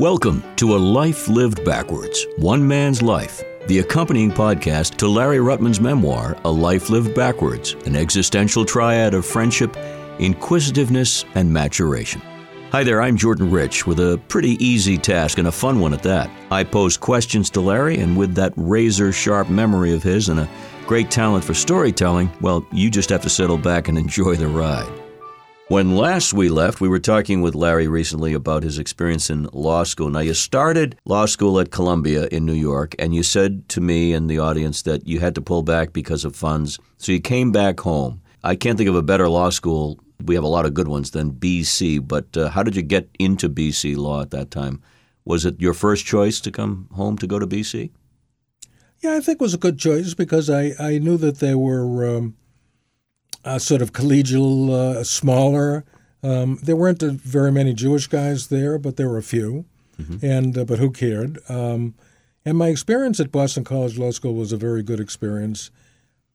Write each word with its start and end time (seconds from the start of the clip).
Welcome 0.00 0.42
to 0.56 0.76
A 0.76 0.78
Life 0.78 1.28
Lived 1.28 1.62
Backwards 1.62 2.26
One 2.38 2.66
Man's 2.66 3.02
Life, 3.02 3.42
the 3.66 3.80
accompanying 3.80 4.32
podcast 4.32 4.96
to 4.96 5.06
Larry 5.06 5.36
Rutman's 5.40 5.78
memoir, 5.78 6.38
A 6.46 6.50
Life 6.50 6.88
Lived 6.88 7.14
Backwards 7.14 7.74
An 7.84 7.94
Existential 7.94 8.64
Triad 8.64 9.12
of 9.12 9.26
Friendship, 9.26 9.76
Inquisitiveness, 10.18 11.26
and 11.34 11.52
Maturation. 11.52 12.22
Hi 12.72 12.82
there, 12.82 13.02
I'm 13.02 13.18
Jordan 13.18 13.50
Rich 13.50 13.86
with 13.86 14.00
a 14.00 14.18
pretty 14.28 14.52
easy 14.64 14.96
task 14.96 15.36
and 15.36 15.48
a 15.48 15.52
fun 15.52 15.80
one 15.80 15.92
at 15.92 16.02
that. 16.04 16.30
I 16.50 16.64
pose 16.64 16.96
questions 16.96 17.50
to 17.50 17.60
Larry, 17.60 17.98
and 17.98 18.16
with 18.16 18.34
that 18.36 18.54
razor 18.56 19.12
sharp 19.12 19.50
memory 19.50 19.92
of 19.92 20.02
his 20.02 20.30
and 20.30 20.40
a 20.40 20.48
great 20.86 21.10
talent 21.10 21.44
for 21.44 21.52
storytelling, 21.52 22.32
well, 22.40 22.66
you 22.72 22.90
just 22.90 23.10
have 23.10 23.20
to 23.20 23.28
settle 23.28 23.58
back 23.58 23.88
and 23.88 23.98
enjoy 23.98 24.36
the 24.36 24.48
ride. 24.48 24.99
When 25.70 25.96
last 25.96 26.34
we 26.34 26.48
left, 26.48 26.80
we 26.80 26.88
were 26.88 26.98
talking 26.98 27.42
with 27.42 27.54
Larry 27.54 27.86
recently 27.86 28.32
about 28.32 28.64
his 28.64 28.76
experience 28.76 29.30
in 29.30 29.44
law 29.52 29.84
school. 29.84 30.10
Now, 30.10 30.18
you 30.18 30.34
started 30.34 30.98
law 31.04 31.26
school 31.26 31.60
at 31.60 31.70
Columbia 31.70 32.26
in 32.32 32.44
New 32.44 32.54
York, 32.54 32.96
and 32.98 33.14
you 33.14 33.22
said 33.22 33.68
to 33.68 33.80
me 33.80 34.12
and 34.12 34.28
the 34.28 34.40
audience 34.40 34.82
that 34.82 35.06
you 35.06 35.20
had 35.20 35.36
to 35.36 35.40
pull 35.40 35.62
back 35.62 35.92
because 35.92 36.24
of 36.24 36.34
funds. 36.34 36.80
So 36.98 37.12
you 37.12 37.20
came 37.20 37.52
back 37.52 37.78
home. 37.78 38.20
I 38.42 38.56
can't 38.56 38.78
think 38.78 38.88
of 38.88 38.96
a 38.96 39.02
better 39.02 39.28
law 39.28 39.50
school. 39.50 40.00
We 40.24 40.34
have 40.34 40.42
a 40.42 40.48
lot 40.48 40.66
of 40.66 40.74
good 40.74 40.88
ones 40.88 41.12
than 41.12 41.30
BC, 41.30 42.08
but 42.08 42.36
uh, 42.36 42.48
how 42.48 42.64
did 42.64 42.74
you 42.74 42.82
get 42.82 43.08
into 43.20 43.48
BC 43.48 43.96
law 43.96 44.22
at 44.22 44.32
that 44.32 44.50
time? 44.50 44.82
Was 45.24 45.44
it 45.44 45.60
your 45.60 45.74
first 45.74 46.04
choice 46.04 46.40
to 46.40 46.50
come 46.50 46.88
home 46.96 47.16
to 47.18 47.28
go 47.28 47.38
to 47.38 47.46
BC? 47.46 47.92
Yeah, 48.98 49.14
I 49.14 49.20
think 49.20 49.36
it 49.36 49.40
was 49.40 49.54
a 49.54 49.58
good 49.58 49.78
choice 49.78 50.14
because 50.14 50.50
I, 50.50 50.72
I 50.80 50.98
knew 50.98 51.16
that 51.18 51.38
there 51.38 51.56
were 51.56 52.16
um, 52.16 52.34
uh, 53.44 53.58
sort 53.58 53.82
of 53.82 53.92
collegial, 53.92 54.70
uh, 54.70 55.04
smaller. 55.04 55.84
Um, 56.22 56.58
there 56.62 56.76
weren't 56.76 57.02
very 57.02 57.50
many 57.50 57.72
Jewish 57.72 58.06
guys 58.06 58.48
there, 58.48 58.78
but 58.78 58.96
there 58.96 59.08
were 59.08 59.18
a 59.18 59.22
few, 59.22 59.64
mm-hmm. 59.98 60.24
and 60.24 60.56
uh, 60.56 60.64
but 60.64 60.78
who 60.78 60.90
cared? 60.90 61.38
Um, 61.48 61.94
and 62.44 62.58
my 62.58 62.68
experience 62.68 63.20
at 63.20 63.32
Boston 63.32 63.64
College 63.64 63.98
Law 63.98 64.10
School 64.10 64.34
was 64.34 64.52
a 64.52 64.56
very 64.56 64.82
good 64.82 65.00
experience, 65.00 65.70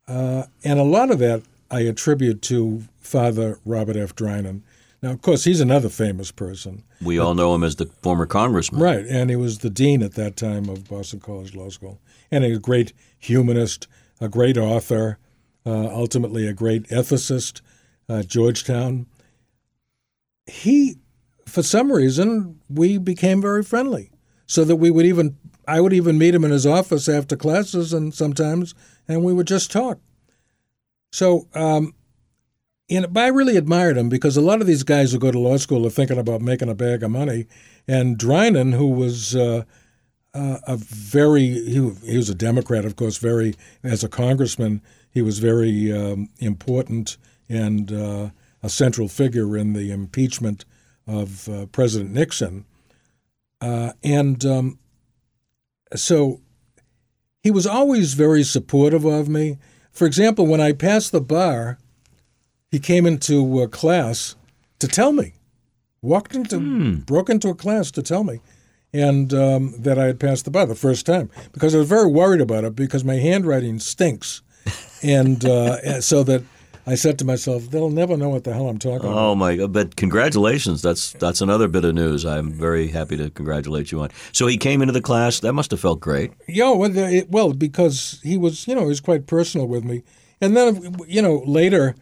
uh, 0.08 0.44
and 0.64 0.80
a 0.80 0.84
lot 0.84 1.12
of 1.12 1.20
that 1.20 1.44
I 1.70 1.82
attribute 1.82 2.42
to 2.44 2.84
Father 3.00 3.60
Robert 3.66 3.96
F. 3.96 4.16
Drinan. 4.16 4.62
Now, 5.02 5.12
of 5.12 5.22
course, 5.22 5.44
he's 5.44 5.62
another 5.62 5.90
famous 5.90 6.32
person. 6.32 6.84
We 7.00 7.20
all 7.20 7.36
know 7.36 7.54
him 7.54 7.64
as 7.64 7.76
the 7.76 7.86
former 8.02 8.26
congressman. 8.26 8.82
Right, 8.82 9.06
and 9.06 9.30
he 9.30 9.36
was 9.36 9.60
the 9.60 9.70
dean 9.70 10.02
at 10.02 10.14
that 10.14 10.36
time 10.36 10.68
of 10.68 10.90
Boston 10.90 11.20
College 11.20 11.54
Law 11.54 11.70
School. 11.70 12.00
And 12.32 12.44
a 12.44 12.58
great 12.58 12.92
humanist, 13.20 13.88
a 14.20 14.28
great 14.28 14.58
author, 14.58 15.20
ultimately 15.66 16.48
a 16.48 16.54
great 16.54 16.88
ethicist 16.90 17.62
at 18.08 18.28
Georgetown. 18.28 19.08
He, 20.46 20.98
for 21.48 21.64
some 21.64 21.92
reason, 21.92 22.60
we 22.70 22.98
became 22.98 23.42
very 23.42 23.64
friendly, 23.64 24.12
so 24.46 24.64
that 24.64 24.76
we 24.76 24.92
would 24.92 25.06
even 25.06 25.38
I 25.68 25.82
would 25.82 25.94
even 25.94 26.18
meet 26.18 26.36
him 26.36 26.44
in 26.44 26.52
his 26.52 26.66
office 26.66 27.10
after 27.10 27.36
classes, 27.36 27.94
and 27.94 28.14
sometimes, 28.14 28.76
and 29.08 29.24
we 29.24 29.34
would 29.34 29.48
just 29.48 29.72
talk. 29.72 30.00
So, 31.12 31.48
um, 31.54 31.96
and 32.90 33.18
I 33.18 33.28
really 33.28 33.58
admired 33.58 33.98
him 33.98 34.10
because 34.10 34.38
a 34.38 34.42
lot 34.42 34.62
of 34.62 34.68
these 34.68 34.84
guys 34.84 35.12
who 35.12 35.18
go 35.18 35.32
to 35.32 35.40
law 35.40 35.58
school 35.58 35.88
are 35.88 35.92
thinking 35.92 36.20
about 36.20 36.42
making 36.42 36.70
a 36.70 36.76
bag 36.76 37.02
of 37.02 37.12
money, 37.12 37.48
and 37.88 38.18
Drinan, 38.18 38.76
who 38.76 38.88
was 38.88 39.36
uh, 39.36 39.64
uh, 40.34 40.58
a 40.68 40.78
very 40.78 41.48
he, 41.48 41.90
he 42.06 42.18
was 42.18 42.30
a 42.30 42.36
Democrat, 42.36 42.86
of 42.86 42.96
course, 42.96 43.18
very 43.18 43.56
as 43.84 44.04
a 44.04 44.10
congressman, 44.10 44.82
he 45.16 45.22
was 45.22 45.40
very 45.40 45.92
um, 45.94 46.30
important 46.40 47.18
and 47.48 47.92
uh, 47.92 48.30
a 48.62 48.70
central 48.70 49.08
figure 49.08 49.56
in 49.56 49.72
the 49.72 49.90
impeachment 49.90 50.66
of 51.08 51.48
uh, 51.48 51.66
President 51.68 52.12
Nixon. 52.12 52.66
Uh, 53.62 53.94
and 54.04 54.44
um, 54.46 54.78
so 55.96 56.42
he 57.42 57.50
was 57.50 57.66
always 57.66 58.14
very 58.14 58.44
supportive 58.44 59.06
of 59.06 59.30
me. 59.30 59.58
For 59.90 60.06
example, 60.06 60.46
when 60.46 60.60
I 60.60 60.74
passed 60.74 61.14
the 61.14 61.22
bar, 61.22 61.80
he 62.70 62.78
came 62.78 63.06
into 63.06 63.62
a 63.62 63.70
class 63.70 64.36
to 64.80 64.88
tell 64.88 65.14
me, 65.14 65.36
walked 66.02 66.36
into, 66.36 66.58
mm. 66.58 67.06
broke 67.06 67.30
into 67.30 67.48
a 67.48 67.56
class 67.56 67.90
to 67.92 68.04
tell 68.04 68.26
me 68.26 68.42
and 68.92 69.34
um, 69.34 69.76
that 69.78 69.98
I 69.98 70.06
had 70.06 70.20
passed 70.20 70.44
the 70.44 70.52
bar 70.52 70.66
the 70.66 70.76
first 70.76 71.06
time 71.06 71.30
because 71.54 71.74
I 71.74 71.78
was 71.78 71.88
very 71.88 72.08
worried 72.08 72.42
about 72.42 72.66
it 72.66 72.76
because 72.76 73.06
my 73.06 73.16
handwriting 73.16 73.80
stinks 73.80 74.42
and 75.04 75.44
uh, 75.46 76.02
so 76.02 76.24
that 76.24 76.44
I 76.88 76.96
said 76.96 77.18
to 77.20 77.26
myself, 77.26 77.72
they'll 77.72 77.90
never 77.90 78.16
know 78.16 78.30
what 78.30 78.44
the 78.44 78.54
hell 78.54 78.70
I'm 78.70 78.78
talking 78.78 79.08
oh 79.08 79.12
about. 79.12 79.20
Oh 79.20 79.36
my! 79.36 79.56
God! 79.56 79.74
But 79.74 79.96
congratulations! 79.96 80.82
That's 80.82 81.14
that's 81.14 81.42
another 81.42 81.68
bit 81.68 81.84
of 81.84 81.96
news. 81.96 82.26
I'm 82.26 82.52
very 82.52 82.88
happy 82.88 83.18
to 83.18 83.30
congratulate 83.32 83.92
you 83.92 84.02
on. 84.02 84.10
So 84.34 84.46
he 84.46 84.58
came 84.58 84.82
into 84.82 84.94
the 84.94 85.02
class. 85.02 85.40
That 85.40 85.54
must 85.54 85.72
have 85.72 85.80
felt 85.80 86.00
great. 86.00 86.32
Yeah, 86.48 86.72
well, 86.72 87.24
well, 87.30 87.54
because 87.54 88.20
he 88.24 88.38
was, 88.38 88.68
you 88.68 88.76
know, 88.76 88.82
he 88.82 88.88
was 88.88 89.02
quite 89.02 89.26
personal 89.26 89.68
with 89.68 89.84
me. 89.84 90.04
And 90.42 90.56
then, 90.56 90.96
you 91.08 91.22
know, 91.22 91.42
later 91.46 91.96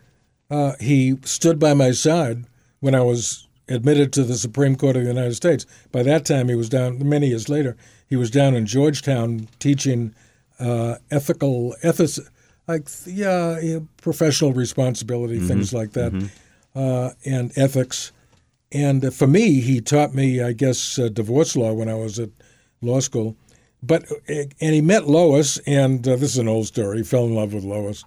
uh, 0.49 0.73
he 0.79 1.17
stood 1.23 1.59
by 1.59 1.73
my 1.73 1.91
side 1.91 2.45
when 2.79 2.93
I 2.93 3.01
was 3.01 3.47
admitted 3.69 4.11
to 4.13 4.23
the 4.23 4.35
Supreme 4.35 4.75
Court 4.75 4.97
of 4.97 5.03
the 5.03 5.09
United 5.09 5.35
States. 5.35 5.65
By 5.91 6.03
that 6.03 6.25
time, 6.25 6.49
he 6.49 6.55
was 6.55 6.67
down. 6.67 7.07
Many 7.07 7.27
years 7.27 7.47
later, 7.47 7.77
he 8.09 8.17
was 8.17 8.29
down 8.29 8.53
in 8.53 8.65
Georgetown 8.65 9.47
teaching 9.59 10.13
uh, 10.59 10.95
ethical 11.09 11.75
ethics 11.83 12.19
like 12.67 12.87
yeah, 13.05 13.59
yeah 13.59 13.79
professional 13.97 14.53
responsibility, 14.53 15.37
mm-hmm. 15.37 15.47
things 15.47 15.73
like 15.73 15.91
that, 15.93 16.13
mm-hmm. 16.13 16.27
uh, 16.75 17.11
and 17.25 17.51
ethics. 17.57 18.11
And 18.71 19.05
uh, 19.05 19.11
for 19.11 19.27
me, 19.27 19.61
he 19.61 19.81
taught 19.81 20.13
me, 20.13 20.41
I 20.41 20.53
guess, 20.53 20.97
uh, 20.97 21.09
divorce 21.09 21.55
law 21.55 21.73
when 21.73 21.89
I 21.89 21.95
was 21.95 22.19
at 22.19 22.29
law 22.81 22.99
school. 22.99 23.35
But 23.81 24.09
uh, 24.29 24.45
and 24.61 24.73
he 24.73 24.81
met 24.81 25.07
Lois, 25.07 25.57
and 25.59 26.07
uh, 26.07 26.15
this 26.15 26.33
is 26.33 26.37
an 26.37 26.47
old 26.47 26.67
story. 26.67 26.99
He 26.99 27.03
fell 27.03 27.25
in 27.25 27.35
love 27.35 27.53
with 27.53 27.63
Lois, 27.63 28.05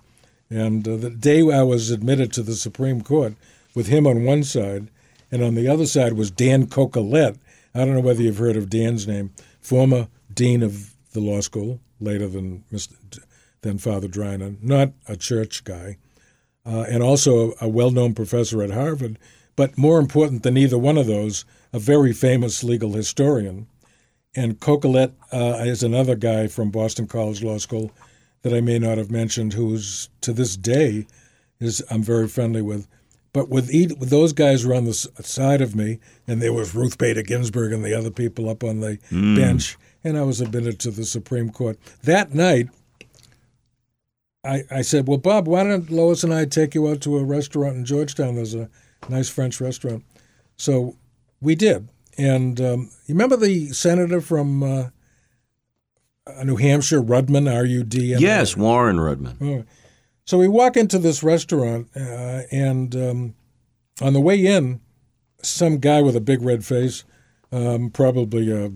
and 0.50 0.86
uh, 0.86 0.96
the 0.96 1.10
day 1.10 1.40
I 1.52 1.62
was 1.62 1.90
admitted 1.90 2.32
to 2.32 2.42
the 2.42 2.54
Supreme 2.54 3.02
Court, 3.02 3.34
with 3.74 3.88
him 3.88 4.06
on 4.06 4.24
one 4.24 4.42
side, 4.42 4.88
and 5.30 5.42
on 5.42 5.54
the 5.54 5.68
other 5.68 5.86
side 5.86 6.14
was 6.14 6.30
Dan 6.30 6.66
Coquillette. 6.66 7.38
I 7.74 7.84
don't 7.84 7.94
know 7.94 8.00
whether 8.00 8.22
you've 8.22 8.38
heard 8.38 8.56
of 8.56 8.70
Dan's 8.70 9.06
name, 9.06 9.32
former 9.60 10.08
dean 10.32 10.62
of 10.62 10.94
the 11.12 11.20
law 11.20 11.42
school, 11.42 11.78
later 12.00 12.26
than 12.26 12.64
Mr 12.72 12.94
than 13.66 13.78
Father 13.78 14.08
Drinan, 14.08 14.62
not 14.62 14.92
a 15.08 15.16
church 15.16 15.64
guy, 15.64 15.98
uh, 16.64 16.84
and 16.88 17.02
also 17.02 17.52
a, 17.60 17.66
a 17.66 17.68
well 17.68 17.90
known 17.90 18.14
professor 18.14 18.62
at 18.62 18.70
Harvard, 18.70 19.18
but 19.56 19.76
more 19.76 19.98
important 19.98 20.42
than 20.42 20.56
either 20.56 20.78
one 20.78 20.96
of 20.96 21.06
those, 21.06 21.44
a 21.72 21.78
very 21.78 22.12
famous 22.12 22.62
legal 22.62 22.92
historian. 22.92 23.66
And 24.34 24.60
Coquillette 24.60 25.14
uh, 25.32 25.64
is 25.64 25.82
another 25.82 26.14
guy 26.14 26.46
from 26.46 26.70
Boston 26.70 27.06
College 27.06 27.42
Law 27.42 27.58
School 27.58 27.90
that 28.42 28.54
I 28.54 28.60
may 28.60 28.78
not 28.78 28.98
have 28.98 29.10
mentioned, 29.10 29.54
who's 29.54 30.10
to 30.20 30.32
this 30.32 30.56
day 30.56 31.06
is 31.58 31.82
I'm 31.90 32.02
very 32.02 32.28
friendly 32.28 32.62
with. 32.62 32.86
But 33.32 33.48
with, 33.48 33.72
each, 33.72 33.92
with 33.98 34.10
those 34.10 34.32
guys 34.32 34.64
were 34.64 34.74
on 34.74 34.84
the 34.84 34.94
side 34.94 35.60
of 35.60 35.74
me, 35.74 35.98
and 36.26 36.40
there 36.40 36.52
was 36.52 36.74
Ruth 36.74 36.96
Bader 36.96 37.22
Ginsburg 37.22 37.72
and 37.72 37.84
the 37.84 37.94
other 37.94 38.10
people 38.10 38.48
up 38.48 38.62
on 38.62 38.80
the 38.80 38.98
mm. 39.10 39.36
bench, 39.36 39.76
and 40.04 40.16
I 40.16 40.22
was 40.22 40.40
admitted 40.40 40.78
to 40.80 40.90
the 40.90 41.04
Supreme 41.04 41.50
Court. 41.50 41.78
That 42.04 42.32
night, 42.32 42.68
I, 44.46 44.64
I 44.70 44.82
said, 44.82 45.08
well, 45.08 45.18
Bob, 45.18 45.48
why 45.48 45.64
don't 45.64 45.90
Lois 45.90 46.24
and 46.24 46.32
I 46.32 46.44
take 46.44 46.74
you 46.74 46.88
out 46.88 47.00
to 47.02 47.18
a 47.18 47.24
restaurant 47.24 47.76
in 47.76 47.84
Georgetown? 47.84 48.36
There's 48.36 48.54
a 48.54 48.68
nice 49.08 49.28
French 49.28 49.60
restaurant. 49.60 50.04
So 50.56 50.96
we 51.40 51.54
did. 51.54 51.88
And 52.18 52.60
um, 52.60 52.90
you 53.06 53.14
remember 53.14 53.36
the 53.36 53.68
senator 53.68 54.20
from 54.20 54.62
uh, 54.62 54.88
uh 56.26 56.44
New 56.44 56.56
Hampshire, 56.56 57.02
Rudman, 57.02 57.52
R 57.52 57.64
U 57.64 57.82
D 57.82 58.14
M? 58.14 58.20
Yes, 58.20 58.56
Warren 58.56 58.96
Rudman. 58.96 59.36
Oh. 59.42 59.64
So 60.24 60.38
we 60.38 60.48
walk 60.48 60.76
into 60.76 60.98
this 60.98 61.22
restaurant, 61.22 61.88
uh, 61.94 62.42
and 62.50 62.96
um, 62.96 63.34
on 64.00 64.12
the 64.12 64.20
way 64.20 64.44
in, 64.44 64.80
some 65.40 65.78
guy 65.78 66.02
with 66.02 66.16
a 66.16 66.20
big 66.20 66.42
red 66.42 66.64
face, 66.64 67.04
um, 67.52 67.90
probably 67.90 68.50
a, 68.50 68.72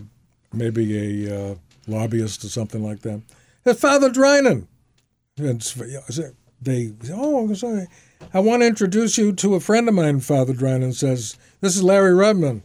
maybe 0.53 1.25
a 1.27 1.51
uh, 1.51 1.55
lobbyist 1.87 2.45
or 2.45 2.47
something 2.47 2.81
like 2.81 3.01
that, 3.01 3.21
Father 3.77 4.09
Drinan. 4.09 4.67
And 5.43 5.61
they, 6.61 6.93
oh, 7.11 7.53
sorry. 7.53 7.87
I 8.33 8.39
want 8.39 8.61
to 8.61 8.67
introduce 8.67 9.17
you 9.17 9.33
to 9.33 9.55
a 9.55 9.59
friend 9.59 9.89
of 9.89 9.95
mine, 9.95 10.19
Father 10.19 10.53
Drinan 10.53 10.93
says, 10.93 11.37
This 11.59 11.75
is 11.75 11.83
Larry 11.83 12.13
Rudman. 12.13 12.61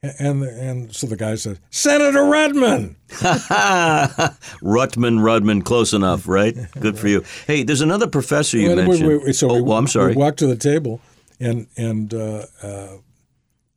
And 0.00 0.44
and 0.44 0.94
so 0.94 1.08
the 1.08 1.16
guy 1.16 1.34
says, 1.34 1.58
Senator 1.70 2.20
Rudman. 2.20 2.94
Rutman, 3.08 5.18
Rudman, 5.18 5.64
close 5.64 5.92
enough, 5.92 6.28
right? 6.28 6.56
Good 6.78 6.96
for 6.96 7.08
you. 7.08 7.24
Hey, 7.48 7.64
there's 7.64 7.80
another 7.80 8.06
professor 8.06 8.58
you 8.58 8.76
mentioned. 8.76 9.08
Wait, 9.08 9.24
wait, 9.24 9.34
so 9.34 9.50
oh, 9.50 9.54
we, 9.54 9.62
well, 9.62 9.76
I'm 9.76 9.88
sorry. 9.88 10.12
We 10.12 10.18
walked 10.18 10.38
to 10.38 10.46
the 10.46 10.54
table, 10.54 11.00
and 11.40 11.66
and 11.76 12.14
uh, 12.14 12.46
uh, 12.62 12.98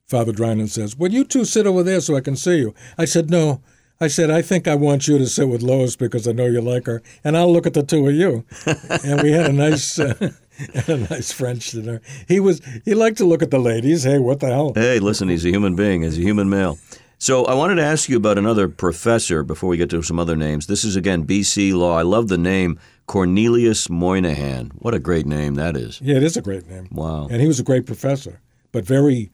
Father 0.08 0.32
Drinan 0.32 0.70
says, 0.70 0.96
"Well, 0.96 1.12
you 1.12 1.24
two 1.24 1.44
sit 1.44 1.66
over 1.66 1.82
there 1.82 2.02
so 2.02 2.16
I 2.16 2.22
can 2.22 2.36
see 2.36 2.58
you." 2.58 2.76
I 3.00 3.06
said, 3.06 3.32
"No, 3.32 3.64
I 4.02 4.08
said, 4.08 4.32
I 4.32 4.42
think 4.42 4.68
I 4.68 4.74
want 4.74 5.08
you 5.08 5.20
to 5.20 5.28
sit 5.28 5.48
with 5.48 5.62
Lois 5.62 5.96
because 5.96 6.28
I 6.28 6.32
know 6.32 6.48
you 6.48 6.60
like 6.60 6.88
her, 6.88 7.04
and 7.24 7.38
I'll 7.38 7.54
look 7.54 7.68
at 7.68 7.76
the 7.76 7.84
two 7.84 8.08
of 8.08 8.16
you. 8.16 8.44
and 9.06 9.22
we 9.22 9.32
had 9.32 9.52
a 9.52 9.54
nice, 9.54 10.00
uh, 10.00 10.32
a 10.88 10.98
nice 10.98 11.32
French 11.32 11.70
dinner. 11.70 12.02
He 12.28 12.40
was 12.40 12.62
he 12.84 12.96
liked 12.96 13.20
to 13.20 13.26
look 13.26 13.44
at 13.44 13.52
the 13.52 13.60
ladies. 13.60 14.04
Hey, 14.04 14.18
what 14.18 14.40
the 14.40 14.48
hell? 14.48 14.74
Hey, 14.74 14.98
listen, 14.98 15.30
he's 15.30 15.46
a 15.46 15.50
human 15.50 15.76
being. 15.76 16.02
He's 16.02 16.18
a 16.18 16.22
human 16.22 16.50
male. 16.50 16.80
So 17.20 17.46
I 17.46 17.54
wanted 17.54 17.76
to 17.76 17.84
ask 17.84 18.10
you 18.10 18.18
about 18.18 18.40
another 18.40 18.68
professor 18.68 19.44
before 19.44 19.70
we 19.70 19.78
get 19.78 19.92
to 19.92 20.02
some 20.02 20.18
other 20.18 20.36
names. 20.36 20.66
This 20.66 20.84
is 20.84 20.96
again 20.96 21.28
BC 21.28 21.72
law. 21.76 21.96
I 21.96 22.02
love 22.02 22.28
the 22.28 22.40
name 22.40 22.80
Cornelius 23.06 23.88
Moynihan. 23.88 24.72
What 24.80 24.96
a 24.96 25.00
great 25.00 25.28
name 25.28 25.54
that 25.56 25.78
is. 25.78 26.02
Yeah, 26.02 26.16
it 26.16 26.24
is 26.24 26.36
a 26.36 26.42
great 26.42 26.68
name. 26.68 26.88
Wow. 26.92 27.28
And 27.30 27.40
he 27.40 27.46
was 27.46 27.60
a 27.60 27.64
great 27.64 27.86
professor, 27.86 28.42
but 28.72 28.84
very 28.84 29.30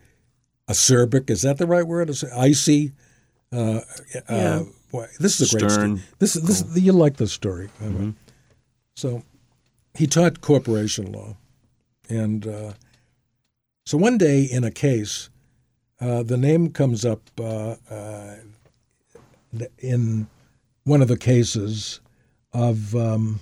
acerbic. 0.70 1.30
Is 1.30 1.44
that 1.44 1.58
the 1.58 1.68
right 1.68 1.88
word? 1.88 2.12
Icy. 2.36 2.92
Uh, 3.52 3.82
Yeah. 4.14 4.22
uh, 4.30 4.64
boy, 4.92 5.08
this 5.20 5.40
is 5.40 5.54
a 5.54 5.60
great 5.60 5.72
Stern. 5.72 5.98
story. 5.98 6.10
This, 6.20 6.34
this, 6.34 6.64
you 6.76 6.92
like 6.92 7.18
this 7.18 7.32
story. 7.32 7.70
So 8.96 9.24
he 9.94 10.08
taught 10.08 10.42
corporation 10.42 11.12
law. 11.12 11.38
And 12.10 12.48
uh, 12.48 12.74
so 13.86 13.98
one 13.98 14.18
day 14.18 14.44
in 14.44 14.64
a 14.64 14.72
case, 14.72 15.30
uh, 16.00 16.24
the 16.24 16.38
name 16.38 16.72
comes 16.72 17.06
up 17.06 17.22
uh, 17.40 17.76
uh, 17.90 18.36
in 19.80 20.28
one 20.84 21.02
of 21.02 21.08
the 21.08 21.18
cases 21.18 22.00
of. 22.54 22.96
Um, 22.96 23.40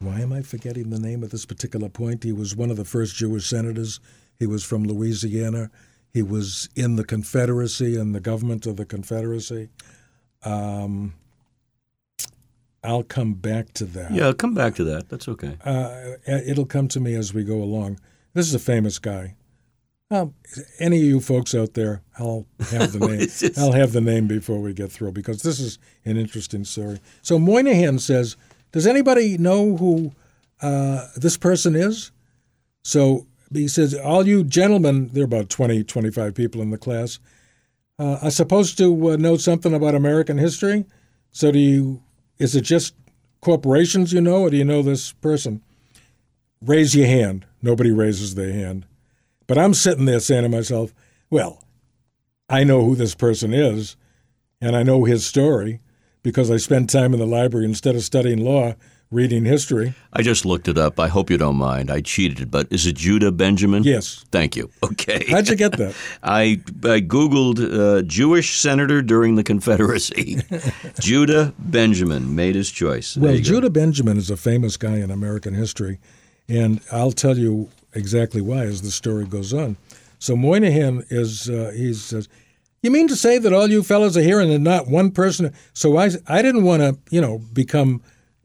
why 0.00 0.20
am 0.20 0.32
I 0.34 0.42
forgetting 0.42 0.90
the 0.90 0.98
name 0.98 1.24
at 1.24 1.30
this 1.30 1.46
particular 1.46 1.88
point? 1.88 2.24
He 2.24 2.32
was 2.32 2.54
one 2.54 2.70
of 2.70 2.76
the 2.76 2.84
first 2.84 3.16
Jewish 3.16 3.46
senators. 3.48 4.00
He 4.38 4.46
was 4.46 4.62
from 4.62 4.84
Louisiana. 4.84 5.70
He 6.14 6.22
was 6.22 6.68
in 6.76 6.94
the 6.94 7.02
Confederacy 7.04 7.96
and 7.98 8.14
the 8.14 8.20
government 8.20 8.66
of 8.66 8.76
the 8.76 8.86
Confederacy. 8.86 9.68
Um, 10.44 11.14
I'll 12.84 13.02
come 13.02 13.34
back 13.34 13.72
to 13.74 13.84
that. 13.86 14.12
Yeah, 14.12 14.26
I'll 14.26 14.32
come 14.34 14.54
back 14.54 14.76
to 14.76 14.84
that. 14.84 15.08
That's 15.08 15.26
okay. 15.26 15.56
Uh, 15.64 16.12
it'll 16.26 16.66
come 16.66 16.86
to 16.88 17.00
me 17.00 17.16
as 17.16 17.34
we 17.34 17.42
go 17.42 17.56
along. 17.60 17.98
This 18.32 18.46
is 18.46 18.54
a 18.54 18.60
famous 18.60 19.00
guy. 19.00 19.34
Um, 20.08 20.34
any 20.78 20.98
of 20.98 21.02
you 21.04 21.20
folks 21.20 21.52
out 21.52 21.74
there, 21.74 22.02
I'll 22.16 22.46
have 22.70 22.92
the 22.92 22.98
name. 23.08 23.18
this? 23.18 23.58
I'll 23.58 23.72
have 23.72 23.92
the 23.92 24.00
name 24.00 24.28
before 24.28 24.60
we 24.60 24.72
get 24.72 24.92
through 24.92 25.12
because 25.12 25.42
this 25.42 25.58
is 25.58 25.80
an 26.04 26.16
interesting 26.16 26.62
story. 26.64 27.00
So 27.22 27.40
Moynihan 27.40 27.98
says, 27.98 28.36
"Does 28.70 28.86
anybody 28.86 29.36
know 29.36 29.76
who 29.78 30.12
uh, 30.62 31.08
this 31.16 31.36
person 31.36 31.74
is?" 31.74 32.12
So 32.84 33.26
he 33.54 33.68
says, 33.68 33.94
"All 33.94 34.26
you 34.26 34.44
gentlemen, 34.44 35.10
there 35.12 35.22
are 35.22 35.26
about 35.26 35.48
20, 35.48 35.84
25 35.84 36.34
people 36.34 36.60
in 36.62 36.70
the 36.70 36.78
class, 36.78 37.18
uh, 37.98 38.18
are 38.22 38.30
supposed 38.30 38.76
to 38.78 39.10
uh, 39.10 39.16
know 39.16 39.36
something 39.36 39.74
about 39.74 39.94
American 39.94 40.38
history. 40.38 40.84
So 41.30 41.50
do 41.50 41.58
you? 41.58 42.02
Is 42.38 42.56
it 42.56 42.62
just 42.62 42.94
corporations 43.40 44.12
you 44.12 44.20
know, 44.20 44.42
or 44.42 44.50
do 44.50 44.56
you 44.56 44.64
know 44.64 44.82
this 44.82 45.12
person?" 45.12 45.62
raise 46.66 46.94
your 46.94 47.06
hand. 47.06 47.46
Nobody 47.62 47.90
raises 47.90 48.34
their 48.34 48.52
hand. 48.52 48.86
But 49.46 49.58
I'm 49.58 49.74
sitting 49.74 50.06
there 50.06 50.20
saying 50.20 50.44
to 50.44 50.48
myself, 50.48 50.94
well, 51.30 51.62
I 52.48 52.64
know 52.64 52.84
who 52.84 52.94
this 52.94 53.14
person 53.14 53.52
is, 53.52 53.96
and 54.60 54.76
I 54.76 54.82
know 54.82 55.04
his 55.04 55.26
story 55.26 55.80
because 56.22 56.50
I 56.50 56.56
spent 56.56 56.88
time 56.88 57.12
in 57.12 57.20
the 57.20 57.26
library 57.26 57.66
instead 57.66 57.94
of 57.94 58.02
studying 58.02 58.42
law, 58.42 58.74
reading 59.14 59.44
history. 59.44 59.94
I 60.12 60.22
just 60.22 60.44
looked 60.44 60.66
it 60.68 60.76
up. 60.76 60.98
I 60.98 61.08
hope 61.08 61.30
you 61.30 61.38
don't 61.38 61.56
mind. 61.56 61.90
I 61.90 62.00
cheated, 62.00 62.50
but 62.50 62.66
is 62.70 62.84
it 62.86 62.96
Judah 62.96 63.30
Benjamin? 63.30 63.84
Yes. 63.84 64.24
Thank 64.30 64.56
you. 64.56 64.70
Okay. 64.84 65.24
How'd 65.28 65.48
you 65.48 65.56
get 65.56 65.72
that? 65.78 65.94
I, 66.22 66.60
I 66.82 67.00
Googled 67.00 67.58
uh, 67.58 68.02
Jewish 68.02 68.58
senator 68.58 69.02
during 69.02 69.34
the 69.36 69.42
Confederacy. 69.42 70.38
Judah 71.00 71.52
Benjamin 71.58 72.34
made 72.34 72.54
his 72.54 72.70
choice. 72.70 73.14
There 73.14 73.32
Well. 73.32 73.40
Judah 73.40 73.70
Benjamin 73.70 74.16
is 74.18 74.30
a 74.30 74.36
famous 74.36 74.76
guy 74.76 74.96
in 74.98 75.10
American 75.10 75.54
history, 75.54 75.98
and 76.48 76.80
I'll 76.92 77.12
tell 77.12 77.38
you 77.38 77.70
exactly 77.94 78.40
why 78.40 78.64
as 78.64 78.82
the 78.82 78.90
story 78.90 79.24
goes 79.26 79.52
on. 79.54 79.76
So 80.18 80.36
Moynihan 80.36 81.04
is 81.10 81.48
uh, 81.50 81.72
he 81.74 81.92
says, 81.94 82.28
"You 82.82 82.90
mean 82.90 83.08
to 83.08 83.16
say 83.16 83.38
that 83.38 83.52
all 83.52 83.68
you 83.70 83.82
fellows 83.82 84.16
are 84.16 84.22
here 84.22 84.40
and 84.40 84.62
not 84.64 84.86
one 84.86 85.10
person?" 85.10 85.52
So 85.72 85.96
I 85.96 86.10
I 86.26 86.42
didn't 86.42 86.64
want 86.64 86.82
to 86.82 86.96
you 87.10 87.20
know 87.20 87.38
become 87.52 88.00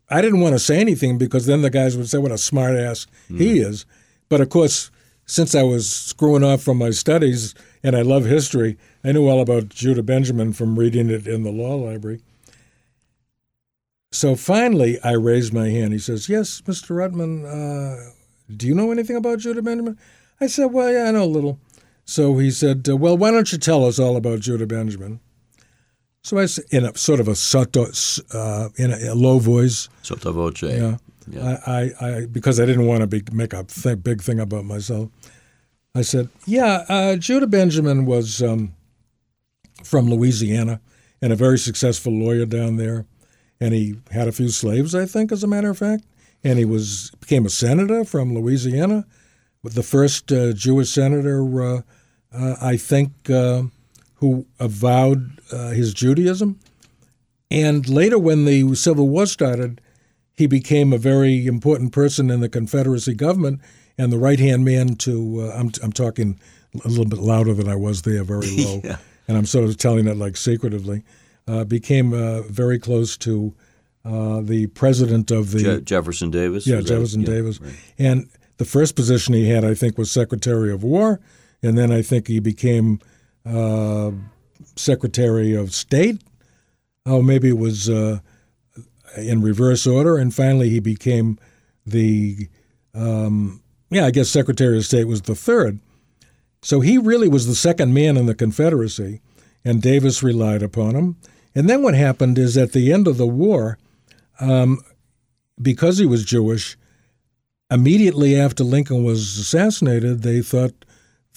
I 0.09 0.21
didn't 0.21 0.41
want 0.41 0.55
to 0.55 0.59
say 0.59 0.79
anything 0.79 1.17
because 1.17 1.45
then 1.45 1.61
the 1.61 1.69
guys 1.69 1.95
would 1.95 2.09
say 2.09 2.17
what 2.17 2.31
a 2.31 2.37
smart 2.37 2.75
ass 2.75 3.05
he 3.27 3.59
is. 3.59 3.85
But 4.27 4.41
of 4.41 4.49
course, 4.49 4.91
since 5.25 5.53
I 5.53 5.63
was 5.63 5.91
screwing 5.91 6.43
off 6.43 6.63
from 6.63 6.77
my 6.77 6.89
studies 6.89 7.53
and 7.83 7.95
I 7.95 8.01
love 8.01 8.25
history, 8.25 8.77
I 9.03 9.11
knew 9.11 9.27
all 9.27 9.41
about 9.41 9.69
Judah 9.69 10.01
Benjamin 10.03 10.53
from 10.53 10.77
reading 10.79 11.09
it 11.09 11.27
in 11.27 11.43
the 11.43 11.51
law 11.51 11.75
library. 11.75 12.21
So 14.11 14.35
finally, 14.35 14.99
I 15.03 15.11
raised 15.11 15.53
my 15.53 15.69
hand. 15.69 15.93
He 15.93 15.99
says, 15.99 16.27
Yes, 16.27 16.61
Mr. 16.61 16.95
Rutman, 16.95 17.45
uh, 17.45 18.11
do 18.55 18.65
you 18.65 18.73
know 18.73 18.91
anything 18.91 19.15
about 19.15 19.39
Judah 19.39 19.61
Benjamin? 19.61 19.99
I 20.41 20.47
said, 20.47 20.73
Well, 20.73 20.91
yeah, 20.91 21.03
I 21.03 21.11
know 21.11 21.23
a 21.23 21.25
little. 21.25 21.59
So 22.05 22.39
he 22.39 22.49
said, 22.49 22.87
Well, 22.87 23.15
why 23.15 23.29
don't 23.29 23.51
you 23.51 23.59
tell 23.59 23.85
us 23.85 23.99
all 23.99 24.17
about 24.17 24.39
Judah 24.39 24.65
Benjamin? 24.65 25.19
So 26.23 26.37
I 26.37 26.45
said, 26.47 26.65
in 26.71 26.85
a 26.85 26.95
sort 26.97 27.19
of 27.19 27.27
a, 27.27 27.35
soto, 27.35 27.87
uh, 28.33 28.69
in 28.75 28.91
a, 28.91 29.13
a 29.13 29.15
low 29.15 29.39
voice, 29.39 29.89
Sotto 30.01 30.31
voce. 30.31 30.63
yeah. 30.63 30.97
Yeah. 31.31 31.59
I, 31.67 31.71
I, 32.01 32.07
I, 32.07 32.25
because 32.25 32.59
I 32.59 32.65
didn't 32.65 32.87
want 32.87 33.01
to 33.01 33.07
be, 33.07 33.21
make 33.31 33.53
a 33.53 33.63
th- 33.63 34.01
big 34.03 34.21
thing 34.21 34.39
about 34.39 34.65
myself. 34.65 35.09
I 35.93 36.01
said, 36.01 36.29
"Yeah, 36.45 36.85
uh, 36.89 37.15
Judah 37.17 37.45
Benjamin 37.47 38.05
was 38.05 38.41
um, 38.41 38.73
from 39.83 40.09
Louisiana 40.09 40.81
and 41.21 41.31
a 41.31 41.35
very 41.35 41.59
successful 41.59 42.13
lawyer 42.13 42.45
down 42.45 42.77
there, 42.77 43.05
and 43.61 43.73
he 43.73 43.95
had 44.11 44.27
a 44.27 44.31
few 44.31 44.49
slaves, 44.49 44.95
I 44.95 45.05
think, 45.05 45.31
as 45.31 45.43
a 45.43 45.47
matter 45.47 45.69
of 45.69 45.77
fact, 45.77 46.03
and 46.43 46.57
he 46.57 46.65
was 46.65 47.11
became 47.19 47.45
a 47.45 47.49
senator 47.49 48.03
from 48.05 48.33
Louisiana, 48.33 49.05
with 49.61 49.73
the 49.75 49.83
first 49.83 50.31
uh, 50.31 50.53
Jewish 50.53 50.89
senator, 50.89 51.61
uh, 51.61 51.81
uh, 52.33 52.55
I 52.61 52.77
think, 52.77 53.29
uh, 53.29 53.63
who 54.19 54.45
avowed 54.59 55.39
uh, 55.51 55.69
his 55.69 55.93
Judaism, 55.93 56.59
and 57.51 57.87
later 57.89 58.17
when 58.19 58.45
the 58.45 58.75
Civil 58.75 59.07
War 59.09 59.25
started." 59.25 59.81
he 60.35 60.47
became 60.47 60.93
a 60.93 60.97
very 60.97 61.45
important 61.45 61.91
person 61.91 62.29
in 62.29 62.39
the 62.39 62.47
Confederacy 62.47 63.13
government 63.13 63.59
and 63.97 64.09
the 64.09 64.17
right 64.17 64.39
hand 64.39 64.63
man 64.63 64.95
to. 64.95 65.41
Uh, 65.41 65.59
I'm, 65.59 65.69
I'm 65.83 65.91
talking 65.91 66.39
a 66.85 66.87
little 66.87 67.03
bit 67.03 67.19
louder 67.19 67.53
than 67.53 67.67
I 67.67 67.75
was 67.75 68.03
there, 68.03 68.23
very 68.23 68.55
low, 68.63 68.79
Yeah. 68.81 68.95
and 69.27 69.35
I'm 69.37 69.45
sort 69.45 69.65
of 69.65 69.75
telling 69.75 70.07
it 70.07 70.15
like 70.15 70.37
secretively. 70.37 71.03
Uh, 71.45 71.65
became 71.65 72.13
uh, 72.13 72.43
very 72.43 72.79
close 72.79 73.17
to 73.17 73.53
uh, 74.05 74.39
the 74.39 74.67
president 74.67 75.29
of 75.29 75.51
the 75.51 75.59
Je- 75.61 75.81
Jefferson 75.81 76.31
Davis. 76.31 76.65
yeah 76.65 76.77
is 76.77 76.85
that- 76.85 76.93
Jefferson 76.93 77.19
yeah, 77.23 77.27
Davis, 77.27 77.59
right. 77.59 77.73
and 77.97 78.29
the 78.55 78.63
first 78.65 78.95
position 78.95 79.33
he 79.33 79.49
had, 79.49 79.65
I 79.65 79.73
think, 79.73 79.97
was 79.97 80.09
Secretary 80.09 80.71
of 80.71 80.83
War, 80.83 81.19
and 81.61 81.77
then 81.77 81.91
I 81.91 82.01
think 82.01 82.27
he 82.29 82.39
became 82.39 83.01
uh, 83.49 84.11
Secretary 84.75 85.53
of 85.53 85.73
State. 85.73 86.21
Oh, 87.05 87.21
maybe 87.21 87.49
it 87.49 87.57
was 87.57 87.89
uh, 87.89 88.19
in 89.17 89.41
reverse 89.41 89.87
order, 89.87 90.17
and 90.17 90.33
finally 90.33 90.69
he 90.69 90.79
became 90.79 91.39
the 91.85 92.47
um, 92.93 93.61
yeah, 93.89 94.05
I 94.05 94.11
guess 94.11 94.29
Secretary 94.29 94.77
of 94.77 94.85
State 94.85 95.05
was 95.05 95.23
the 95.23 95.35
third. 95.35 95.79
So 96.61 96.81
he 96.81 96.97
really 96.97 97.27
was 97.27 97.47
the 97.47 97.55
second 97.55 97.93
man 97.93 98.17
in 98.17 98.25
the 98.25 98.35
Confederacy, 98.35 99.21
and 99.63 99.81
Davis 99.81 100.21
relied 100.21 100.61
upon 100.61 100.95
him. 100.95 101.17
And 101.55 101.69
then 101.69 101.81
what 101.81 101.95
happened 101.95 102.37
is 102.37 102.57
at 102.57 102.73
the 102.73 102.93
end 102.93 103.07
of 103.07 103.17
the 103.17 103.27
war, 103.27 103.77
um, 104.39 104.81
because 105.61 105.97
he 105.97 106.05
was 106.05 106.23
Jewish, 106.25 106.77
immediately 107.71 108.39
after 108.39 108.63
Lincoln 108.63 109.03
was 109.03 109.37
assassinated, 109.37 110.21
they 110.21 110.41
thought 110.41 110.85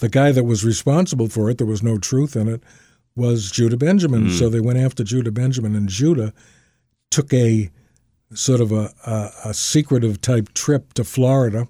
the 0.03 0.09
guy 0.09 0.33
that 0.33 0.43
was 0.43 0.65
responsible 0.65 1.29
for 1.29 1.49
it, 1.49 1.59
there 1.59 1.65
was 1.65 1.81
no 1.81 1.97
truth 1.97 2.35
in 2.35 2.49
it, 2.49 2.61
was 3.15 3.49
Judah 3.49 3.77
Benjamin. 3.77 4.23
Hmm. 4.23 4.31
So 4.31 4.49
they 4.49 4.59
went 4.59 4.77
after 4.77 5.01
Judah 5.01 5.31
Benjamin, 5.31 5.77
and 5.77 5.87
Judah 5.87 6.33
took 7.09 7.33
a 7.33 7.71
sort 8.33 8.59
of 8.59 8.73
a, 8.73 8.93
a, 9.05 9.31
a 9.45 9.53
secretive 9.53 10.19
type 10.19 10.53
trip 10.53 10.91
to 10.95 11.05
Florida, 11.05 11.69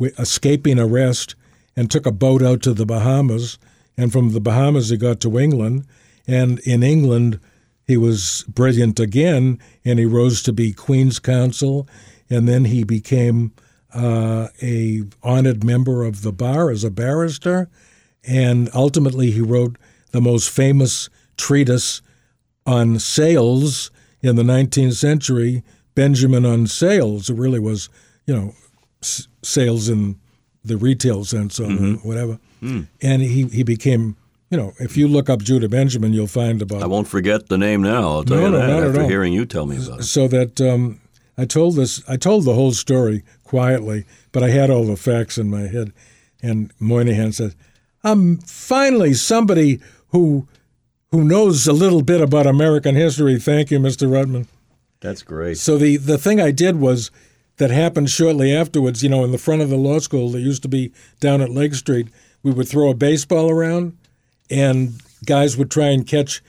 escaping 0.00 0.78
arrest, 0.78 1.34
and 1.76 1.90
took 1.90 2.06
a 2.06 2.12
boat 2.12 2.40
out 2.40 2.62
to 2.62 2.72
the 2.72 2.86
Bahamas. 2.86 3.58
And 3.94 4.10
from 4.10 4.32
the 4.32 4.40
Bahamas, 4.40 4.88
he 4.88 4.96
got 4.96 5.20
to 5.20 5.38
England. 5.38 5.84
And 6.26 6.60
in 6.60 6.82
England, 6.82 7.40
he 7.86 7.98
was 7.98 8.42
brilliant 8.48 8.98
again, 8.98 9.58
and 9.84 9.98
he 9.98 10.06
rose 10.06 10.42
to 10.44 10.54
be 10.54 10.72
Queen's 10.72 11.18
Counsel. 11.18 11.86
And 12.30 12.48
then 12.48 12.64
he 12.64 12.84
became 12.84 13.52
uh, 13.94 14.48
a 14.62 15.02
honored 15.22 15.64
member 15.64 16.04
of 16.04 16.22
the 16.22 16.32
bar 16.32 16.70
as 16.70 16.84
a 16.84 16.90
barrister. 16.90 17.68
And 18.26 18.68
ultimately, 18.74 19.30
he 19.30 19.40
wrote 19.40 19.76
the 20.12 20.20
most 20.20 20.50
famous 20.50 21.08
treatise 21.36 22.02
on 22.66 22.98
sales 22.98 23.90
in 24.22 24.36
the 24.36 24.42
19th 24.42 24.94
century, 24.94 25.62
Benjamin 25.94 26.44
on 26.44 26.66
Sales. 26.66 27.30
It 27.30 27.36
really 27.36 27.58
was, 27.58 27.88
you 28.26 28.34
know, 28.34 28.54
s- 29.02 29.26
sales 29.42 29.88
in 29.88 30.16
the 30.62 30.76
retail 30.76 31.24
sense 31.24 31.58
or 31.58 31.70
whatever. 32.02 32.38
And 32.60 33.22
he, 33.22 33.44
he 33.46 33.62
became, 33.62 34.16
you 34.50 34.58
know, 34.58 34.74
if 34.78 34.98
you 34.98 35.08
look 35.08 35.30
up 35.30 35.40
Judah 35.42 35.70
Benjamin, 35.70 36.12
you'll 36.12 36.26
find 36.26 36.60
about 36.60 36.82
I 36.82 36.86
won't 36.86 37.08
forget 37.08 37.48
the 37.48 37.56
name 37.56 37.80
now. 37.82 38.02
I'll 38.02 38.24
tell 38.24 38.36
No, 38.36 38.44
you 38.44 38.50
no, 38.50 38.58
that 38.58 38.88
after 38.90 39.08
hearing 39.08 39.32
you 39.32 39.46
tell 39.46 39.64
me 39.64 39.76
about 39.82 40.00
it. 40.00 40.02
so 40.02 40.28
that 40.28 40.60
um, 40.60 41.00
I 41.38 41.46
told 41.46 41.76
this, 41.76 42.02
I 42.06 42.18
told 42.18 42.44
the 42.44 42.52
whole 42.52 42.72
story 42.72 43.22
quietly, 43.50 44.04
but 44.30 44.44
I 44.44 44.50
had 44.50 44.70
all 44.70 44.84
the 44.84 44.96
facts 44.96 45.36
in 45.36 45.50
my 45.50 45.62
head. 45.66 45.92
And 46.40 46.72
Moynihan 46.78 47.32
said, 47.32 47.56
"Um, 48.04 48.38
finally 48.46 49.12
somebody 49.12 49.80
who 50.10 50.46
who 51.10 51.24
knows 51.24 51.66
a 51.66 51.72
little 51.72 52.02
bit 52.02 52.20
about 52.20 52.46
American 52.46 52.94
history. 52.94 53.40
Thank 53.40 53.72
you, 53.72 53.80
Mr. 53.80 54.08
Rutman. 54.08 54.46
That's 55.00 55.24
great. 55.24 55.58
So 55.58 55.76
the 55.76 55.96
the 55.96 56.16
thing 56.16 56.40
I 56.40 56.52
did 56.52 56.76
was 56.76 57.10
that 57.56 57.70
happened 57.72 58.08
shortly 58.10 58.54
afterwards. 58.54 59.02
You 59.02 59.08
know, 59.08 59.24
in 59.24 59.32
the 59.32 59.38
front 59.46 59.62
of 59.62 59.68
the 59.68 59.76
law 59.76 59.98
school 59.98 60.30
that 60.30 60.40
used 60.40 60.62
to 60.62 60.68
be 60.68 60.92
down 61.18 61.40
at 61.40 61.50
Lake 61.50 61.74
Street, 61.74 62.06
we 62.44 62.52
would 62.52 62.68
throw 62.68 62.88
a 62.88 62.94
baseball 62.94 63.50
around, 63.50 63.96
and 64.48 65.00
guys 65.26 65.56
would 65.56 65.72
try 65.72 65.88
and 65.88 66.06
catch 66.06 66.40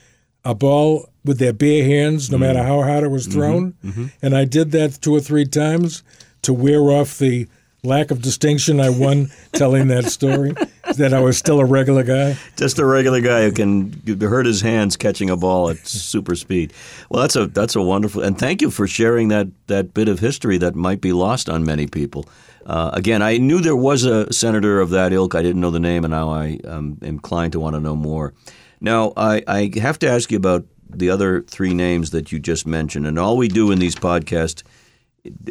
a 0.44 0.54
ball 0.54 1.08
with 1.24 1.38
their 1.38 1.52
bare 1.52 1.84
hands, 1.84 2.30
no 2.30 2.38
matter 2.38 2.62
how 2.62 2.82
hard 2.82 3.02
it 3.04 3.08
was 3.10 3.26
thrown. 3.26 3.74
And 4.22 4.36
I 4.36 4.44
did 4.44 4.70
that 4.72 5.00
two 5.00 5.14
or 5.14 5.20
three 5.20 5.44
times 5.46 6.02
to 6.42 6.52
wear 6.52 6.80
off 6.90 7.18
the 7.18 7.48
lack 7.84 8.12
of 8.12 8.22
distinction 8.22 8.80
I 8.80 8.90
won 8.90 9.30
telling 9.52 9.88
that 9.88 10.04
story. 10.04 10.54
That 10.96 11.14
I 11.14 11.20
was 11.20 11.38
still 11.38 11.58
a 11.58 11.64
regular 11.64 12.02
guy. 12.02 12.36
Just 12.56 12.78
a 12.78 12.84
regular 12.84 13.20
guy 13.20 13.44
who 13.44 13.52
can 13.52 14.02
hurt 14.20 14.46
his 14.46 14.60
hands 14.60 14.96
catching 14.96 15.30
a 15.30 15.36
ball 15.36 15.70
at 15.70 15.78
super 15.86 16.34
speed. 16.34 16.72
Well, 17.08 17.22
that's 17.22 17.36
a 17.36 17.46
that's 17.46 17.74
a 17.74 17.82
wonderful 17.82 18.22
and 18.22 18.38
thank 18.38 18.60
you 18.60 18.70
for 18.70 18.86
sharing 18.86 19.28
that 19.28 19.48
that 19.68 19.94
bit 19.94 20.08
of 20.08 20.18
history 20.18 20.58
that 20.58 20.74
might 20.74 21.00
be 21.00 21.12
lost 21.12 21.48
on 21.48 21.64
many 21.64 21.86
people. 21.86 22.26
Uh, 22.66 22.90
again, 22.92 23.22
I 23.22 23.38
knew 23.38 23.60
there 23.60 23.76
was 23.76 24.04
a 24.04 24.32
senator 24.32 24.80
of 24.80 24.90
that 24.90 25.12
ilk. 25.12 25.34
I 25.34 25.42
didn't 25.42 25.60
know 25.60 25.70
the 25.70 25.80
name, 25.80 26.04
and 26.04 26.12
now 26.12 26.30
I 26.30 26.60
am 26.64 26.98
inclined 27.02 27.52
to 27.52 27.60
want 27.60 27.74
to 27.74 27.80
know 27.80 27.96
more. 27.96 28.34
Now, 28.80 29.12
I, 29.16 29.42
I 29.48 29.70
have 29.80 29.98
to 30.00 30.08
ask 30.08 30.30
you 30.30 30.36
about 30.36 30.64
the 30.88 31.10
other 31.10 31.42
three 31.42 31.74
names 31.74 32.10
that 32.10 32.30
you 32.30 32.38
just 32.38 32.66
mentioned, 32.66 33.06
and 33.06 33.18
all 33.18 33.36
we 33.36 33.48
do 33.48 33.70
in 33.72 33.78
these 33.78 33.96
podcast 33.96 34.62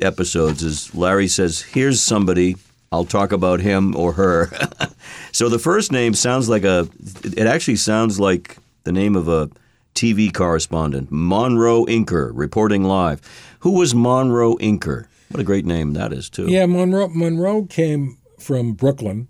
episodes 0.02 0.64
is 0.64 0.94
Larry 0.96 1.28
says, 1.28 1.62
"Here's 1.62 2.02
somebody." 2.02 2.56
I'll 2.94 3.06
talk 3.06 3.32
about 3.32 3.62
him 3.62 3.96
or 3.96 4.12
her. 4.14 4.52
so 5.32 5.48
the 5.48 5.58
first 5.58 5.94
name 5.94 6.14
sounds 6.14 6.50
like 6.50 6.66
a. 6.66 6.90
It 7.24 7.48
actually 7.48 7.78
sounds 7.78 8.20
like 8.20 8.58
the 8.84 8.92
name 8.92 9.16
of 9.16 9.30
a 9.30 9.50
TV 9.96 10.34
correspondent, 10.34 11.10
Monroe 11.10 11.86
Inker, 11.86 12.32
reporting 12.34 12.84
live. 12.84 13.22
Who 13.60 13.72
was 13.72 13.94
Monroe 13.96 14.56
Inker? 14.58 15.08
What 15.30 15.40
a 15.40 15.44
great 15.44 15.66
name 15.66 15.94
that 15.94 16.12
is, 16.12 16.30
too. 16.30 16.50
Yeah, 16.50 16.66
Monroe 16.66 17.08
Monroe 17.08 17.66
came 17.66 18.18
from 18.40 18.74
Brooklyn, 18.74 19.28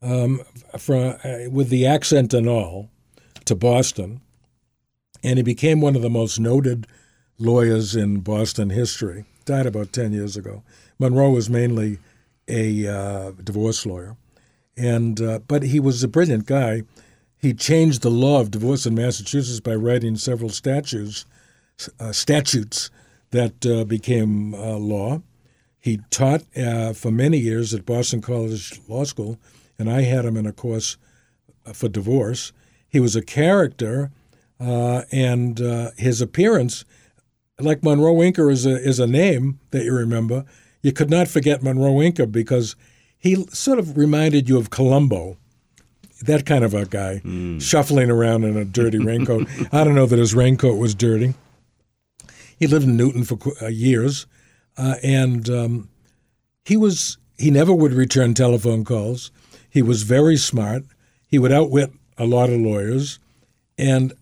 um, 0.00 0.40
from 0.78 1.16
uh, 1.24 1.50
with 1.50 1.68
the 1.68 1.86
accent 1.86 2.32
and 2.34 2.48
all, 2.48 2.90
to 3.46 3.56
Boston, 3.56 4.20
and 5.24 5.38
he 5.38 5.42
became 5.42 5.80
one 5.80 5.96
of 5.96 6.02
the 6.02 6.10
most 6.10 6.38
noted 6.38 6.86
lawyers 7.38 7.96
in 7.96 8.20
Boston 8.20 8.70
history. 8.70 9.24
Died 9.44 9.66
about 9.66 9.92
ten 9.92 10.12
years 10.12 10.36
ago. 10.36 10.62
Monroe 10.98 11.30
was 11.30 11.50
mainly 11.50 11.98
a 12.46 12.86
uh, 12.86 13.32
divorce 13.42 13.84
lawyer, 13.84 14.16
and 14.76 15.20
uh, 15.20 15.40
but 15.40 15.64
he 15.64 15.80
was 15.80 16.02
a 16.02 16.08
brilliant 16.08 16.46
guy. 16.46 16.82
He 17.38 17.52
changed 17.52 18.02
the 18.02 18.10
law 18.10 18.40
of 18.40 18.52
divorce 18.52 18.86
in 18.86 18.94
Massachusetts 18.94 19.58
by 19.58 19.74
writing 19.74 20.14
several 20.14 20.50
statutes, 20.50 21.26
uh, 21.98 22.12
statutes 22.12 22.90
that 23.30 23.66
uh, 23.66 23.84
became 23.84 24.54
uh, 24.54 24.76
law. 24.76 25.22
He 25.80 25.98
taught 26.10 26.44
uh, 26.56 26.92
for 26.92 27.10
many 27.10 27.38
years 27.38 27.74
at 27.74 27.84
Boston 27.84 28.20
College 28.20 28.80
Law 28.86 29.02
School, 29.02 29.40
and 29.76 29.90
I 29.90 30.02
had 30.02 30.24
him 30.24 30.36
in 30.36 30.46
a 30.46 30.52
course 30.52 30.96
for 31.72 31.88
divorce. 31.88 32.52
He 32.88 33.00
was 33.00 33.16
a 33.16 33.22
character, 33.22 34.12
and 34.60 35.58
his 35.96 36.20
appearance, 36.20 36.84
like 37.64 37.82
Monroe 37.82 38.14
Inker, 38.14 38.50
is 38.50 38.66
a 38.66 38.76
is 38.76 38.98
a 38.98 39.06
name 39.06 39.60
that 39.70 39.84
you 39.84 39.94
remember 39.94 40.44
you 40.82 40.92
could 40.92 41.10
not 41.10 41.28
forget 41.28 41.62
Monroe 41.62 41.94
Inker 41.94 42.30
because 42.30 42.76
he 43.18 43.46
sort 43.50 43.78
of 43.78 43.96
reminded 43.96 44.48
you 44.48 44.58
of 44.58 44.70
Columbo, 44.70 45.38
that 46.22 46.44
kind 46.44 46.64
of 46.64 46.74
a 46.74 46.84
guy, 46.84 47.22
mm. 47.24 47.62
shuffling 47.62 48.10
around 48.10 48.44
in 48.44 48.56
a 48.56 48.64
dirty 48.64 48.98
raincoat. 49.04 49.48
I 49.72 49.84
don't 49.84 49.94
know 49.94 50.06
that 50.06 50.18
his 50.18 50.34
raincoat 50.34 50.78
was 50.78 50.94
dirty. 50.94 51.34
He 52.58 52.66
lived 52.66 52.84
in 52.84 52.96
Newton 52.96 53.24
for 53.24 53.38
uh, 53.62 53.68
years, 53.68 54.26
uh, 54.76 54.96
and 55.02 55.48
um, 55.48 55.88
he 56.64 56.76
was 56.76 57.16
he 57.38 57.50
never 57.50 57.72
would 57.72 57.92
return 57.92 58.34
telephone 58.34 58.84
calls. 58.84 59.30
He 59.70 59.82
was 59.82 60.02
very 60.02 60.36
smart. 60.36 60.84
He 61.26 61.38
would 61.38 61.52
outwit 61.52 61.92
a 62.18 62.26
lot 62.26 62.50
of 62.50 62.60
lawyers, 62.60 63.18
and 63.78 64.12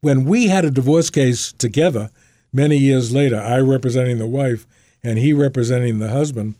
when 0.00 0.24
we 0.24 0.48
had 0.48 0.64
a 0.64 0.70
divorce 0.70 1.08
case 1.08 1.52
together 1.52 2.10
many 2.54 2.78
years 2.78 3.12
later, 3.12 3.38
I 3.38 3.58
representing 3.58 4.18
the 4.18 4.26
wife 4.26 4.66
and 5.02 5.18
he 5.18 5.32
representing 5.32 5.98
the 5.98 6.08
husband, 6.08 6.54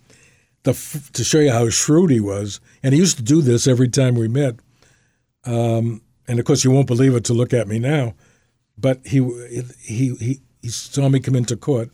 the, 0.65 0.73
to 1.15 1.25
show 1.25 1.39
you 1.39 1.53
how 1.53 1.69
shrewd 1.71 2.11
he 2.11 2.21
was. 2.21 2.61
And 2.83 2.93
he 2.93 3.01
used 3.01 3.17
to 3.17 3.23
do 3.23 3.41
this 3.41 3.67
every 3.67 3.89
time 3.89 4.15
we 4.15 4.29
met. 4.29 4.57
Um, 5.45 6.03
and 6.27 6.39
of 6.39 6.45
course, 6.45 6.65
you 6.65 6.71
won't 6.71 6.87
believe 6.87 7.15
it 7.15 7.25
to 7.25 7.35
look 7.35 7.53
at 7.53 7.69
me 7.69 7.79
now, 7.79 8.15
but 8.79 9.01
he 9.05 9.19
he 9.81 10.15
he, 10.15 10.41
he 10.63 10.69
saw 10.69 11.09
me 11.09 11.21
come 11.21 11.37
into 11.37 11.57
court, 11.57 11.91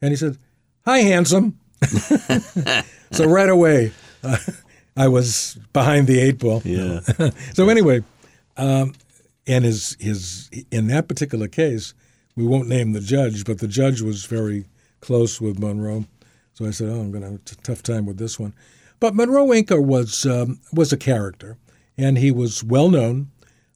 and 0.00 0.10
he 0.10 0.16
said, 0.16 0.38
"Hi, 0.84 0.98
handsome." 0.98 1.58
so 3.10 3.26
right 3.26 3.48
away, 3.48 3.92
uh, 4.22 4.36
I 4.96 5.08
was 5.08 5.58
behind 5.72 6.06
the 6.06 6.20
eight 6.20 6.38
ball. 6.38 6.62
Yeah. 6.64 7.00
so 7.54 7.68
anyway, 7.68 8.04
um, 8.56 8.92
and 9.46 9.64
his 9.64 9.96
his 9.98 10.48
in 10.70 10.86
that 10.88 11.08
particular 11.08 11.48
case, 11.48 11.92
we 12.36 12.44
won't 12.46 12.68
name 12.68 12.92
the 12.92 13.00
judge, 13.00 13.44
but 13.44 13.58
the 13.58 13.68
judge 13.68 14.02
was 14.02 14.26
very 14.26 14.66
close 15.00 15.40
with 15.40 15.58
Monroe. 15.58 16.04
So 16.54 16.66
I 16.66 16.70
said, 16.70 16.88
"Oh, 16.88 17.00
I'm 17.00 17.10
going 17.10 17.22
to 17.22 17.30
have 17.30 17.40
a 17.40 17.62
tough 17.62 17.82
time 17.82 18.06
with 18.06 18.18
this 18.18 18.38
one." 18.38 18.54
But 19.00 19.14
Monroe 19.14 19.48
Inker 19.48 19.82
was 19.82 20.24
um, 20.26 20.60
was 20.72 20.92
a 20.92 20.96
character, 20.96 21.56
and 21.96 22.18
he 22.18 22.30
was 22.30 22.62
well 22.62 22.90
known. 22.90 23.30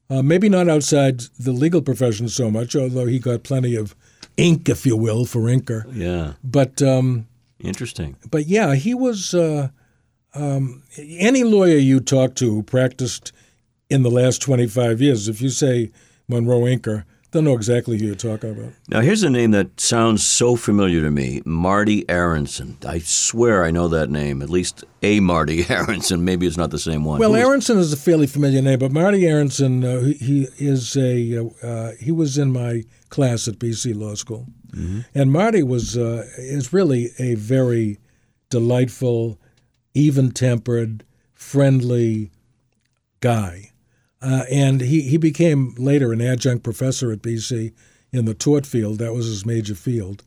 Uh, 0.09 0.21
maybe 0.21 0.49
not 0.49 0.67
outside 0.67 1.21
the 1.39 1.53
legal 1.53 1.81
profession 1.81 2.27
so 2.27 2.51
much, 2.51 2.75
although 2.75 3.05
he 3.05 3.17
got 3.17 3.43
plenty 3.43 3.75
of 3.75 3.95
ink, 4.35 4.67
if 4.67 4.85
you 4.85 4.97
will, 4.97 5.25
for 5.25 5.41
Inker. 5.41 5.85
Yeah. 5.93 6.33
But 6.43 6.81
um, 6.81 7.27
interesting. 7.59 8.17
But 8.29 8.47
yeah, 8.47 8.75
he 8.75 8.93
was. 8.93 9.33
Uh, 9.33 9.69
um, 10.33 10.83
any 10.97 11.43
lawyer 11.43 11.77
you 11.77 11.99
talk 11.99 12.35
to 12.35 12.49
who 12.49 12.63
practiced 12.63 13.33
in 13.89 14.03
the 14.03 14.09
last 14.09 14.41
25 14.41 15.01
years, 15.01 15.27
if 15.27 15.41
you 15.41 15.49
say 15.49 15.91
Monroe 16.27 16.61
Inker, 16.61 17.03
don't 17.31 17.45
know 17.45 17.53
exactly 17.53 17.97
who 17.97 18.07
you're 18.07 18.15
talking 18.15 18.51
about. 18.51 18.73
Now, 18.89 18.99
here's 18.99 19.23
a 19.23 19.29
name 19.29 19.51
that 19.51 19.79
sounds 19.79 20.25
so 20.25 20.57
familiar 20.57 21.01
to 21.01 21.09
me 21.09 21.41
Marty 21.45 22.07
Aronson. 22.09 22.77
I 22.85 22.99
swear 22.99 23.63
I 23.63 23.71
know 23.71 23.87
that 23.87 24.09
name, 24.09 24.41
at 24.41 24.49
least 24.49 24.83
a 25.01 25.21
Marty 25.21 25.65
Aronson. 25.69 26.25
Maybe 26.25 26.45
it's 26.45 26.57
not 26.57 26.71
the 26.71 26.79
same 26.79 27.05
one. 27.05 27.19
Well, 27.19 27.35
Aronson 27.35 27.77
is 27.77 27.93
a 27.93 27.97
fairly 27.97 28.27
familiar 28.27 28.61
name, 28.61 28.79
but 28.79 28.91
Marty 28.91 29.25
Aronson, 29.25 29.83
uh, 29.83 30.01
he 30.01 30.47
is 30.57 30.95
a, 30.97 31.37
uh, 31.37 31.65
uh 31.65 31.91
he 31.99 32.11
was 32.11 32.37
in 32.37 32.51
my 32.51 32.83
class 33.09 33.47
at 33.47 33.55
BC 33.55 33.95
Law 33.95 34.15
School. 34.15 34.47
Mm-hmm. 34.71 34.99
And 35.15 35.31
Marty 35.31 35.63
was, 35.63 35.97
uh, 35.97 36.27
is 36.37 36.73
really 36.73 37.11
a 37.17 37.35
very 37.35 37.97
delightful, 38.49 39.39
even 39.93 40.31
tempered, 40.31 41.05
friendly 41.33 42.31
guy. 43.21 43.70
Uh, 44.21 44.43
and 44.51 44.81
he, 44.81 45.01
he 45.01 45.17
became 45.17 45.73
later 45.77 46.13
an 46.13 46.21
adjunct 46.21 46.63
professor 46.63 47.11
at 47.11 47.21
BC 47.21 47.73
in 48.11 48.25
the 48.25 48.33
tort 48.33 48.65
field. 48.65 48.99
That 48.99 49.13
was 49.13 49.25
his 49.25 49.45
major 49.45 49.75
field. 49.75 50.23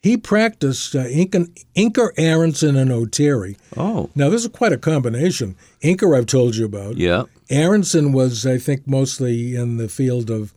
He 0.00 0.16
practiced 0.16 0.94
uh, 0.94 1.04
Inker, 1.04 1.48
Inker, 1.74 2.10
Aronson, 2.16 2.76
and 2.76 2.90
Oteri. 2.90 3.56
Oh. 3.76 4.08
Now, 4.14 4.30
this 4.30 4.42
is 4.42 4.48
quite 4.48 4.72
a 4.72 4.78
combination. 4.78 5.56
Inker, 5.82 6.16
I've 6.16 6.26
told 6.26 6.54
you 6.54 6.64
about. 6.64 6.96
Yeah. 6.96 7.24
Aronson 7.50 8.12
was, 8.12 8.46
I 8.46 8.58
think, 8.58 8.86
mostly 8.86 9.56
in 9.56 9.76
the 9.78 9.88
field 9.88 10.30
of, 10.30 10.54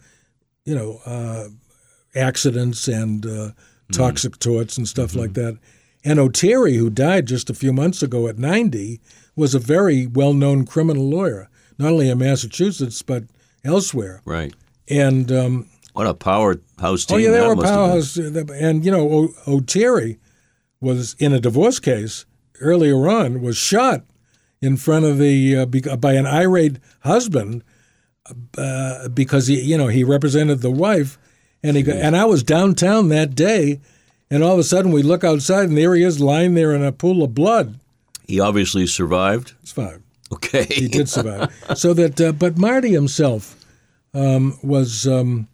you 0.65 0.75
know, 0.75 1.01
uh, 1.05 1.49
accidents 2.15 2.87
and 2.87 3.25
uh, 3.25 3.51
toxic 3.91 4.33
mm. 4.33 4.39
torts 4.39 4.77
and 4.77 4.87
stuff 4.87 5.11
mm-hmm. 5.11 5.19
like 5.19 5.33
that. 5.33 5.57
And 6.05 6.19
Oteri, 6.19 6.77
who 6.77 6.89
died 6.89 7.25
just 7.25 7.49
a 7.49 7.55
few 7.55 7.73
months 7.73 8.03
ago 8.03 8.27
at 8.27 8.37
90, 8.37 9.01
was 9.35 9.55
a 9.55 9.59
very 9.59 10.05
well 10.05 10.33
known 10.33 10.65
criminal 10.65 11.09
lawyer 11.09 11.49
not 11.79 11.91
only 11.91 12.09
in 12.09 12.17
Massachusetts 12.19 13.01
but 13.01 13.23
elsewhere. 13.63 14.21
Right. 14.25 14.53
And 14.89 15.31
um, 15.31 15.67
what 15.93 16.07
a 16.07 16.13
powerhouse 16.13 17.05
team! 17.05 17.15
Oh 17.15 17.17
yeah, 17.17 17.31
they 17.31 17.41
were 17.47 17.55
powerhouse. 17.55 18.17
And 18.17 18.85
you 18.85 18.91
know, 18.91 19.09
o- 19.11 19.33
Oteri 19.47 20.17
was 20.81 21.15
in 21.19 21.33
a 21.33 21.39
divorce 21.39 21.79
case 21.79 22.25
earlier 22.61 23.07
on 23.07 23.41
was 23.41 23.57
shot 23.57 24.03
in 24.61 24.77
front 24.77 25.05
of 25.05 25.17
the 25.17 25.57
uh, 25.57 25.95
by 25.97 26.13
an 26.13 26.25
irate 26.25 26.77
husband 27.01 27.63
uh, 28.57 29.09
because 29.09 29.47
he 29.47 29.61
you 29.61 29.77
know 29.77 29.87
he 29.87 30.03
represented 30.03 30.61
the 30.61 30.71
wife 30.71 31.17
and 31.63 31.77
he 31.77 31.83
got, 31.83 31.95
and 31.97 32.15
I 32.15 32.25
was 32.25 32.43
downtown 32.43 33.09
that 33.09 33.35
day 33.35 33.79
and 34.29 34.43
all 34.43 34.53
of 34.53 34.59
a 34.59 34.63
sudden 34.63 34.91
we 34.91 35.01
look 35.01 35.23
outside 35.23 35.69
and 35.69 35.77
there 35.77 35.95
he 35.95 36.03
is 36.03 36.19
lying 36.19 36.53
there 36.53 36.73
in 36.73 36.83
a 36.83 36.91
pool 36.91 37.23
of 37.23 37.33
blood. 37.33 37.79
He 38.27 38.39
obviously 38.39 38.85
survived. 38.85 39.53
Survived. 39.63 40.03
Okay. 40.31 40.65
he 40.65 40.87
did 40.87 41.09
survive. 41.09 41.53
So 41.75 41.93
that, 41.93 42.19
uh, 42.21 42.31
but 42.31 42.57
Marty 42.57 42.91
himself 42.91 43.63
um, 44.13 44.57
was, 44.63 45.07
um, 45.07 45.47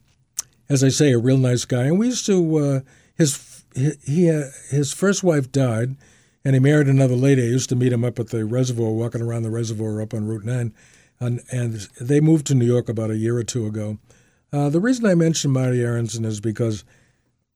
as 0.70 0.84
I 0.84 0.90
say, 0.90 1.12
a 1.12 1.18
real 1.18 1.38
nice 1.38 1.66
guy. 1.66 1.84
And 1.84 2.00
we 2.00 2.08
used 2.08 2.26
to, 2.26 2.58
uh, 2.58 2.80
his 3.16 3.64
he, 4.06 4.30
uh, 4.30 4.46
his 4.70 4.94
first 4.94 5.24
wife 5.24 5.52
died, 5.52 5.96
and 6.44 6.54
he 6.54 6.60
married 6.60 6.88
another 6.88 7.16
lady. 7.16 7.44
I 7.44 7.48
used 7.48 7.70
to 7.70 7.76
meet 7.76 7.92
him 7.92 8.06
up 8.06 8.20
at 8.20 8.30
the 8.30 8.46
reservoir, 8.46 8.92
walking 8.92 9.22
around 9.22 9.44
the 9.44 9.52
reservoir 9.52 10.02
up 10.02 10.14
on 10.14 10.26
Route 10.26 10.46
Nine. 10.46 10.74
and, 11.20 11.42
and 11.52 11.88
they 12.00 12.20
moved 12.20 12.46
to 12.48 12.56
New 12.56 12.66
York 12.66 12.90
about 12.90 13.12
a 13.12 13.18
year 13.18 13.38
or 13.38 13.44
two 13.44 13.66
ago. 13.66 13.98
Uh, 14.52 14.70
the 14.70 14.80
reason 14.80 15.06
I 15.06 15.16
mention 15.16 15.52
Marty 15.52 15.82
Aronson 15.82 16.26
is 16.26 16.40
because, 16.40 16.84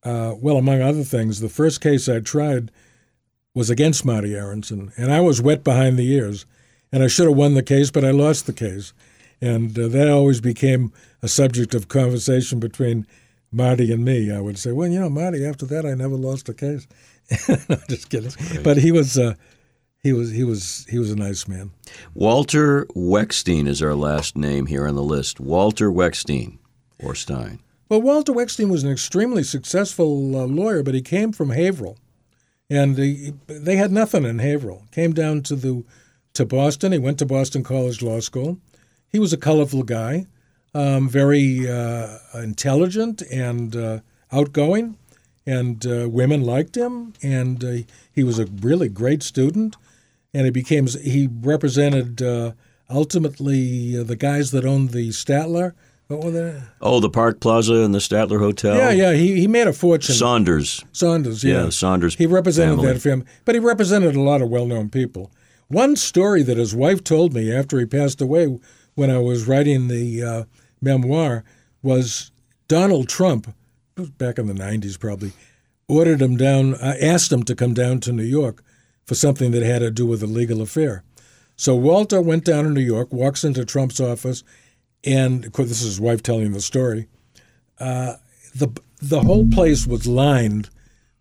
uh, 0.02 0.34
well, 0.38 0.56
among 0.56 0.82
other 0.82 1.04
things, 1.04 1.40
the 1.40 1.48
first 1.48 1.80
case 1.80 2.08
I 2.08 2.20
tried 2.20 2.70
was 3.54 3.70
against 3.70 4.04
Marty 4.04 4.34
Aronson, 4.34 4.92
and 4.96 5.12
I 5.12 5.20
was 5.20 5.40
wet 5.40 5.64
behind 5.64 5.98
the 5.98 6.10
ears, 6.12 6.46
and 6.92 7.02
I 7.02 7.06
should 7.06 7.26
have 7.26 7.36
won 7.36 7.54
the 7.54 7.62
case, 7.62 7.90
but 7.90 8.04
I 8.04 8.10
lost 8.10 8.46
the 8.46 8.52
case, 8.52 8.92
and 9.40 9.78
uh, 9.78 9.88
that 9.88 10.08
always 10.08 10.40
became 10.40 10.92
a 11.22 11.28
subject 11.28 11.74
of 11.74 11.88
conversation 11.88 12.60
between 12.60 13.06
Marty 13.52 13.92
and 13.92 14.04
me. 14.04 14.32
I 14.32 14.40
would 14.40 14.58
say, 14.58 14.72
well, 14.72 14.88
you 14.88 15.00
know, 15.00 15.10
Marty, 15.10 15.44
after 15.44 15.66
that, 15.66 15.84
I 15.86 15.94
never 15.94 16.16
lost 16.16 16.48
a 16.48 16.54
case. 16.54 16.86
no, 17.68 17.76
just 17.88 18.10
kidding. 18.10 18.32
But 18.62 18.78
he 18.78 18.92
was. 18.92 19.18
Uh, 19.18 19.34
he 20.02 20.14
was 20.14 20.30
he 20.30 20.44
was 20.44 20.86
he 20.88 20.98
was 20.98 21.10
a 21.10 21.16
nice 21.16 21.46
man. 21.46 21.72
Walter 22.14 22.86
Weckstein 22.96 23.68
is 23.68 23.82
our 23.82 23.94
last 23.94 24.34
name 24.34 24.64
here 24.66 24.86
on 24.86 24.94
the 24.94 25.02
list. 25.02 25.40
Walter 25.40 25.90
Weckstein 25.90 26.58
or 26.98 27.14
Stein. 27.14 27.60
Well, 27.88 28.00
Walter 28.00 28.32
Weckstein 28.32 28.70
was 28.70 28.84
an 28.84 28.90
extremely 28.90 29.42
successful 29.42 30.36
uh, 30.36 30.46
lawyer, 30.46 30.82
but 30.82 30.94
he 30.94 31.02
came 31.02 31.32
from 31.32 31.50
Haverhill, 31.50 31.98
and 32.70 32.96
he, 32.96 33.34
they 33.46 33.76
had 33.76 33.90
nothing 33.92 34.24
in 34.24 34.38
Haverhill. 34.38 34.86
Came 34.92 35.12
down 35.12 35.42
to 35.42 35.56
the 35.56 35.84
to 36.34 36.44
Boston. 36.44 36.92
He 36.92 36.98
went 36.98 37.18
to 37.18 37.26
Boston 37.26 37.62
College 37.62 38.02
Law 38.02 38.20
School. 38.20 38.58
He 39.08 39.18
was 39.18 39.32
a 39.32 39.36
colorful 39.36 39.82
guy, 39.82 40.26
um, 40.74 41.08
very 41.08 41.68
uh, 41.68 42.18
intelligent 42.34 43.22
and 43.22 43.74
uh, 43.74 44.00
outgoing, 44.32 44.96
and 45.44 45.84
uh, 45.86 46.08
women 46.08 46.42
liked 46.42 46.76
him. 46.76 47.14
And 47.22 47.64
uh, 47.64 47.76
he 48.12 48.22
was 48.22 48.38
a 48.38 48.46
really 48.46 48.88
great 48.88 49.22
student 49.22 49.76
and 50.32 50.44
he 50.44 50.50
became 50.50 50.86
he 50.86 51.28
represented 51.40 52.22
uh, 52.22 52.52
ultimately 52.88 53.98
uh, 53.98 54.04
the 54.04 54.16
guys 54.16 54.50
that 54.52 54.64
owned 54.64 54.90
the 54.90 55.10
Statler. 55.10 55.74
What 56.08 56.24
were 56.24 56.30
they? 56.30 56.62
Oh, 56.80 56.98
the 56.98 57.10
Park 57.10 57.40
Plaza 57.40 57.74
and 57.74 57.94
the 57.94 57.98
Statler 57.98 58.40
Hotel. 58.40 58.76
Yeah, 58.76 58.90
yeah. 58.90 59.12
He 59.12 59.40
he 59.40 59.46
made 59.46 59.66
a 59.66 59.72
fortune. 59.72 60.14
Saunders. 60.14 60.84
Saunders. 60.92 61.44
Yeah, 61.44 61.64
yeah 61.64 61.70
Saunders. 61.70 62.16
He 62.16 62.26
represented 62.26 62.76
family. 62.76 62.92
that 62.92 63.00
family, 63.00 63.26
but 63.44 63.54
he 63.54 63.60
represented 63.60 64.16
a 64.16 64.20
lot 64.20 64.42
of 64.42 64.48
well-known 64.48 64.90
people. 64.90 65.30
One 65.70 65.94
story 65.94 66.42
that 66.42 66.56
his 66.56 66.74
wife 66.74 67.04
told 67.04 67.32
me 67.32 67.54
after 67.54 67.78
he 67.78 67.86
passed 67.86 68.20
away, 68.20 68.58
when 68.96 69.08
I 69.08 69.18
was 69.18 69.46
writing 69.46 69.86
the 69.86 70.20
uh, 70.20 70.44
memoir, 70.82 71.44
was 71.80 72.32
Donald 72.66 73.08
Trump. 73.08 73.54
Back 73.94 74.38
in 74.38 74.48
the 74.48 74.52
'90s, 74.52 74.98
probably. 74.98 75.32
Ordered 75.86 76.20
him 76.20 76.36
down, 76.36 76.74
uh, 76.74 76.96
asked 77.00 77.30
him 77.30 77.44
to 77.44 77.54
come 77.54 77.72
down 77.72 78.00
to 78.00 78.12
New 78.12 78.24
York 78.24 78.64
for 79.06 79.14
something 79.14 79.52
that 79.52 79.62
had 79.62 79.78
to 79.78 79.92
do 79.92 80.06
with 80.06 80.24
a 80.24 80.26
legal 80.26 80.60
affair. 80.60 81.04
So 81.54 81.76
Walter 81.76 82.20
went 82.20 82.44
down 82.44 82.64
to 82.64 82.70
New 82.70 82.80
York, 82.80 83.12
walks 83.12 83.44
into 83.44 83.64
Trump's 83.64 84.00
office, 84.00 84.42
and 85.04 85.44
of 85.44 85.52
course, 85.52 85.68
this 85.68 85.82
is 85.82 85.88
his 85.88 86.00
wife 86.00 86.20
telling 86.20 86.50
the 86.50 86.60
story. 86.60 87.06
Uh, 87.78 88.14
the 88.56 88.68
the 89.00 89.20
whole 89.20 89.46
place 89.46 89.86
was 89.86 90.08
lined 90.08 90.68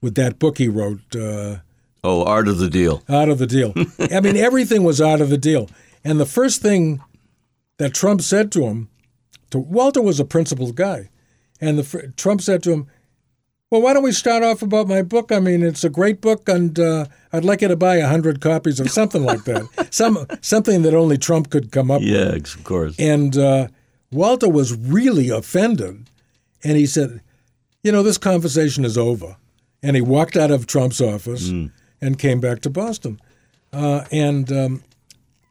with 0.02 0.16
that 0.16 0.40
book 0.40 0.58
he 0.58 0.68
wrote. 0.68 1.16
Uh, 1.16 1.58
oh, 2.04 2.28
out 2.28 2.48
of 2.48 2.58
the 2.58 2.70
Deal. 2.70 3.04
Art 3.10 3.30
of 3.30 3.38
the 3.38 3.48
Deal. 3.48 3.74
I 4.12 4.20
mean, 4.20 4.38
everything 4.38 4.84
was 4.84 5.02
out 5.02 5.22
of 5.22 5.30
the 5.30 5.38
deal. 5.38 5.70
And 6.04 6.20
the 6.20 6.26
first 6.26 6.62
thing 6.62 7.02
that 7.78 7.94
Trump 7.94 8.22
said 8.22 8.52
to 8.54 8.64
him, 8.66 8.90
to 9.52 9.60
Walter 9.60 10.02
was 10.02 10.20
a 10.20 10.26
principled 10.26 10.76
guy, 10.76 11.10
and 11.60 11.80
the 11.80 12.14
Trump 12.16 12.42
said 12.42 12.64
to 12.64 12.72
him, 12.72 12.88
well, 13.70 13.82
why 13.82 13.94
don't 13.94 14.04
we 14.04 14.12
start 14.12 14.42
off 14.42 14.64
about 14.64 14.88
my 14.88 15.04
book? 15.04 15.32
I 15.32 15.40
mean, 15.40 15.62
it's 15.62 15.84
a 15.84 15.90
great 15.90 16.22
book, 16.22 16.50
and 16.50 16.80
uh, 16.80 17.06
I'd 17.32 17.46
like 17.46 17.62
you 17.62 17.68
to 17.68 17.76
buy 17.76 17.98
a 17.98 18.08
hundred 18.08 18.42
copies 18.42 18.82
or 18.82 18.88
something 18.88 19.24
like 19.24 19.44
that. 19.44 19.88
Some 19.92 20.26
something 20.42 20.82
that 20.82 20.96
only 20.96 21.20
Trump 21.20 21.52
could 21.52 21.72
come 21.72 21.92
up 21.92 22.02
yeah, 22.02 22.32
with. 22.32 22.48
Yeah, 22.48 22.60
of 22.60 22.64
course. 22.64 22.96
And 22.98 23.38
uh, 23.38 23.68
Walter 24.12 24.50
was 24.50 24.76
really 24.76 25.30
offended, 25.30 26.10
and 26.64 26.78
he 26.78 26.88
said, 26.88 27.22
"You 27.84 27.92
know, 27.92 28.02
this 28.02 28.18
conversation 28.18 28.86
is 28.86 28.98
over." 28.98 29.38
And 29.84 29.96
he 29.96 30.02
walked 30.02 30.36
out 30.36 30.52
of 30.52 30.68
Trump's 30.68 31.00
office 31.00 31.50
mm. 31.50 31.72
And 32.02 32.20
came 32.20 32.40
back 32.40 32.62
to 32.62 32.70
Boston. 32.70 33.20
Uh, 33.72 34.06
and 34.12 34.52
um, 34.52 34.84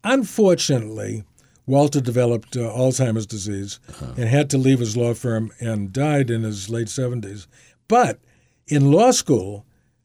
unfortunately, 0.04 1.24
Walter 1.66 2.00
developed 2.00 2.56
uh, 2.56 2.60
Alzheimer's 2.60 3.26
disease 3.26 3.78
uh-huh. 3.90 4.14
and 4.16 4.28
had 4.28 4.48
to 4.50 4.58
leave 4.58 4.80
his 4.80 4.96
law 4.96 5.14
firm 5.14 5.52
and 5.60 5.92
died 5.92 6.30
in 6.30 6.42
his 6.42 6.70
late 6.70 6.88
seventies. 6.88 7.46
But 7.86 8.18
in 8.66 8.90
law 8.90 9.10
school, 9.10 9.64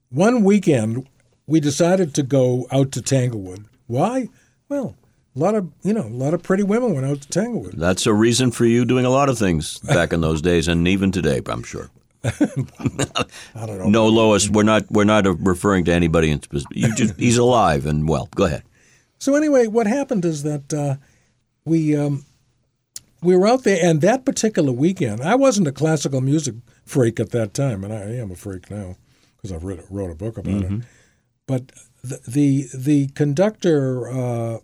one 0.09 0.43
weekend 0.43 1.07
we 1.47 1.59
decided 1.59 2.13
to 2.15 2.23
go 2.23 2.67
out 2.71 2.91
to 2.93 3.01
Tanglewood. 3.01 3.65
Why? 3.87 4.29
Well, 4.69 4.95
a 5.35 5.39
lot 5.39 5.55
of 5.55 5.71
you 5.83 5.93
know, 5.93 6.03
a 6.03 6.09
lot 6.09 6.33
of 6.33 6.43
pretty 6.43 6.63
women 6.63 6.93
went 6.93 7.05
out 7.05 7.21
to 7.21 7.29
Tanglewood. 7.29 7.73
That's 7.77 8.05
a 8.05 8.13
reason 8.13 8.51
for 8.51 8.65
you 8.65 8.85
doing 8.85 9.05
a 9.05 9.09
lot 9.09 9.29
of 9.29 9.39
things 9.39 9.79
back 9.79 10.13
in 10.13 10.21
those 10.21 10.41
days, 10.41 10.67
and 10.67 10.87
even 10.87 11.11
today, 11.11 11.41
I'm 11.45 11.63
sure. 11.63 11.89
I 12.25 13.65
don't 13.65 13.77
know. 13.79 13.89
No, 13.89 14.07
Lois, 14.07 14.49
we're 14.49 14.63
not 14.63 14.89
we're 14.89 15.03
not 15.03 15.25
referring 15.45 15.85
to 15.85 15.93
anybody 15.93 16.31
in 16.31 16.41
specific. 16.41 16.95
Just 16.95 17.19
he's 17.19 17.37
alive 17.37 17.85
and 17.85 18.07
well. 18.07 18.29
Go 18.35 18.45
ahead. 18.45 18.63
So 19.19 19.35
anyway, 19.35 19.67
what 19.67 19.87
happened 19.87 20.25
is 20.25 20.43
that 20.43 20.73
uh, 20.73 20.95
we 21.65 21.95
um, 21.95 22.25
we 23.21 23.35
were 23.35 23.47
out 23.47 23.63
there, 23.63 23.79
and 23.83 24.01
that 24.01 24.25
particular 24.25 24.71
weekend, 24.71 25.21
I 25.21 25.35
wasn't 25.35 25.67
a 25.67 25.71
classical 25.71 26.21
music 26.21 26.55
freak 26.85 27.19
at 27.19 27.31
that 27.31 27.53
time, 27.53 27.83
and 27.83 27.93
I 27.93 28.15
am 28.15 28.31
a 28.31 28.35
freak 28.35 28.69
now 28.69 28.97
because 29.35 29.51
I 29.51 29.57
wrote, 29.57 29.85
wrote 29.89 30.11
a 30.11 30.15
book 30.15 30.37
about 30.37 30.53
mm-hmm. 30.53 30.75
it. 30.81 30.85
But 31.47 31.71
the 32.03 32.19
the, 32.27 32.67
the 32.73 33.07
conductor 33.07 34.09
uh, 34.09 34.59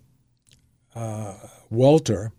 uh, 0.94 1.34
Walter, 1.70 2.32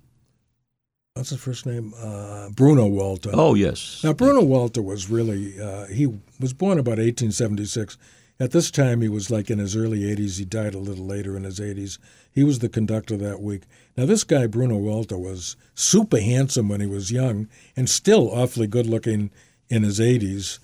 what's 1.13 1.29
his 1.29 1.39
first 1.39 1.65
name? 1.65 1.93
Uh, 1.97 2.49
Bruno 2.49 2.87
Walter. 2.87 3.31
Oh 3.33 3.53
yes. 3.53 4.01
Now 4.03 4.13
Bruno 4.13 4.43
Walter 4.43 4.81
was 4.81 5.09
really 5.09 5.59
uh, 5.59 5.87
he 5.87 6.07
was 6.39 6.53
born 6.53 6.79
about 6.79 6.97
1876. 6.97 7.97
At 8.39 8.51
this 8.51 8.71
time, 8.71 9.01
he 9.01 9.09
was 9.09 9.29
like 9.29 9.51
in 9.51 9.59
his 9.59 9.75
early 9.75 9.99
80s. 9.99 10.39
He 10.39 10.45
died 10.45 10.73
a 10.73 10.79
little 10.79 11.05
later 11.05 11.37
in 11.37 11.43
his 11.43 11.59
80s. 11.59 11.99
He 12.31 12.43
was 12.43 12.57
the 12.57 12.69
conductor 12.69 13.15
that 13.17 13.39
week. 13.39 13.63
Now, 13.95 14.07
this 14.07 14.23
guy, 14.23 14.47
Bruno 14.47 14.77
Walter, 14.77 15.15
was 15.15 15.55
super 15.75 16.19
handsome 16.19 16.67
when 16.67 16.81
he 16.81 16.87
was 16.87 17.11
young 17.11 17.47
and 17.75 17.87
still 17.87 18.31
awfully 18.31 18.65
good 18.65 18.87
looking 18.87 19.29
in 19.69 19.83
his 19.83 19.99
80s, 19.99 20.57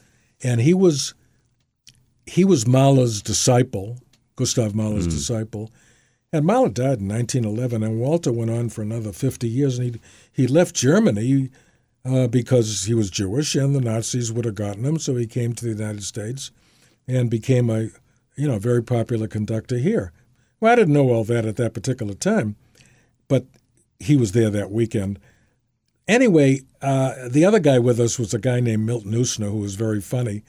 and 0.43 0.61
he 0.61 0.73
was 0.73 1.13
he 2.25 2.43
was 2.43 2.65
Mahler's 2.65 3.21
disciple, 3.21 3.99
Gustav 4.35 4.73
Mahler's 4.73 5.07
mm. 5.07 5.11
disciple. 5.11 5.71
And 6.33 6.45
Mahler 6.45 6.69
died 6.69 6.99
in 6.99 7.07
1911, 7.07 7.83
and 7.83 7.99
Walter 7.99 8.33
went 8.33 8.51
on 8.51 8.69
for 8.69 8.81
another 8.81 9.13
50 9.13 9.47
years. 9.47 9.79
And 9.79 9.95
he 9.95 10.01
he 10.31 10.47
left 10.47 10.75
Germany 10.75 11.49
uh, 12.03 12.27
because 12.27 12.83
he 12.85 12.93
was 12.93 13.09
Jewish, 13.09 13.55
and 13.55 13.73
the 13.73 13.81
Nazis 13.81 14.31
would 14.31 14.45
have 14.45 14.55
gotten 14.55 14.83
him. 14.83 14.99
So 14.99 15.15
he 15.15 15.25
came 15.25 15.53
to 15.53 15.65
the 15.65 15.71
United 15.71 16.03
States 16.03 16.51
and 17.07 17.29
became 17.29 17.69
a 17.69 17.89
you 18.35 18.47
know 18.47 18.59
very 18.59 18.83
popular 18.83 19.27
conductor 19.27 19.77
here. 19.77 20.11
Well, 20.59 20.73
I 20.73 20.75
didn't 20.75 20.93
know 20.93 21.09
all 21.09 21.23
that 21.25 21.45
at 21.45 21.55
that 21.57 21.73
particular 21.73 22.13
time, 22.13 22.55
but 23.27 23.45
he 23.99 24.17
was 24.17 24.33
there 24.33 24.49
that 24.49 24.71
weekend. 24.71 25.19
Anyway, 26.07 26.61
uh, 26.81 27.13
the 27.29 27.45
other 27.45 27.59
guy 27.59 27.79
with 27.79 27.99
us 27.99 28.17
was 28.17 28.33
a 28.33 28.39
guy 28.39 28.59
named 28.59 28.85
Milton 28.85 29.11
Usner, 29.11 29.51
who 29.51 29.57
was 29.57 29.75
very 29.75 30.01
funny. 30.01 30.43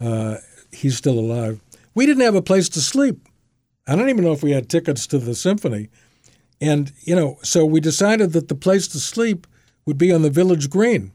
Uh, 0.00 0.38
he's 0.72 0.96
still 0.96 1.18
alive. 1.18 1.60
We 1.94 2.06
didn't 2.06 2.22
have 2.22 2.34
a 2.34 2.42
place 2.42 2.68
to 2.70 2.80
sleep. 2.80 3.28
I 3.86 3.96
don't 3.96 4.08
even 4.08 4.24
know 4.24 4.32
if 4.32 4.42
we 4.42 4.52
had 4.52 4.68
tickets 4.68 5.06
to 5.08 5.18
the 5.18 5.34
symphony. 5.34 5.88
And, 6.60 6.92
you 7.00 7.16
know, 7.16 7.38
so 7.42 7.64
we 7.64 7.80
decided 7.80 8.32
that 8.32 8.48
the 8.48 8.54
place 8.54 8.86
to 8.88 8.98
sleep 8.98 9.46
would 9.84 9.98
be 9.98 10.12
on 10.12 10.22
the 10.22 10.30
village 10.30 10.70
green. 10.70 11.12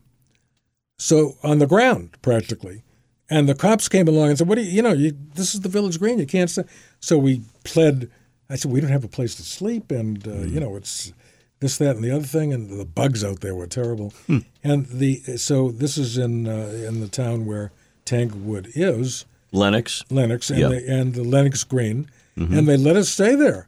So 1.00 1.38
on 1.44 1.60
the 1.60 1.68
ground, 1.68 2.18
practically. 2.22 2.84
And 3.30 3.48
the 3.48 3.56
cops 3.56 3.88
came 3.88 4.08
along 4.08 4.30
and 4.30 4.38
said, 4.38 4.48
"What 4.48 4.56
do 4.56 4.62
you? 4.62 4.72
You 4.72 4.82
know, 4.82 4.94
you, 4.94 5.12
this 5.36 5.54
is 5.54 5.62
the 5.62 5.70
village 5.70 6.00
green. 6.00 6.18
You 6.18 6.26
can't." 6.26 6.50
Stay. 6.50 6.64
So 7.02 7.18
we 7.18 7.42
pled. 7.66 8.10
I 8.50 8.56
said, 8.56 8.72
"We 8.72 8.80
don't 8.80 8.90
have 8.90 9.04
a 9.04 9.10
place 9.10 9.36
to 9.36 9.44
sleep, 9.44 9.92
and 9.92 10.26
uh, 10.26 10.32
mm-hmm. 10.32 10.54
you 10.54 10.60
know, 10.62 10.78
it's 10.78 11.12
this, 11.60 11.78
that, 11.80 11.96
and 11.98 12.06
the 12.06 12.16
other 12.16 12.26
thing, 12.26 12.54
and 12.54 12.70
the 12.70 12.86
bugs 12.86 13.24
out 13.24 13.42
there 13.42 13.54
were 13.54 13.68
terrible. 13.68 14.14
Hmm. 14.28 14.40
And 14.64 14.86
the 14.86 15.16
so 15.38 15.72
this 15.72 15.98
is 15.98 16.18
in 16.18 16.48
uh, 16.48 16.86
in 16.88 17.02
the 17.02 17.10
town 17.10 17.46
where 17.46 17.72
Tanglewood 18.06 18.72
is. 18.76 19.26
Lenox. 19.52 20.04
Lenox, 20.10 20.50
and, 20.50 20.60
yep. 20.60 20.70
the, 20.72 20.92
and 20.92 21.14
the 21.14 21.24
Lenox 21.24 21.64
Green, 21.64 22.10
mm-hmm. 22.38 22.54
and 22.54 22.68
they 22.68 22.78
let 22.78 22.96
us 22.96 23.10
stay 23.10 23.36
there, 23.36 23.68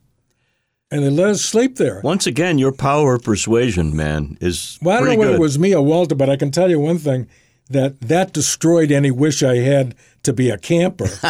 and 0.92 1.04
they 1.04 1.10
let 1.10 1.30
us 1.30 1.42
sleep 1.42 1.78
there. 1.78 2.02
Once 2.04 2.28
again, 2.28 2.58
your 2.58 2.72
power 2.72 3.16
of 3.16 3.24
persuasion, 3.24 3.96
man, 3.96 4.38
is 4.40 4.78
well. 4.82 4.96
I 4.96 5.00
don't 5.00 5.08
know 5.08 5.16
good. 5.16 5.20
whether 5.20 5.36
it 5.36 5.40
was 5.40 5.60
me 5.60 5.76
or 5.76 5.84
Walter, 5.84 6.16
but 6.16 6.30
I 6.30 6.36
can 6.36 6.52
tell 6.52 6.70
you 6.70 6.80
one 6.80 7.00
thing: 7.00 7.28
that 7.70 8.02
that 8.02 8.34
destroyed 8.34 8.92
any 8.92 9.12
wish 9.12 9.44
I 9.44 9.58
had 9.58 9.96
to 10.24 10.34
be 10.34 10.50
a 10.50 10.58
camper. 10.58 11.08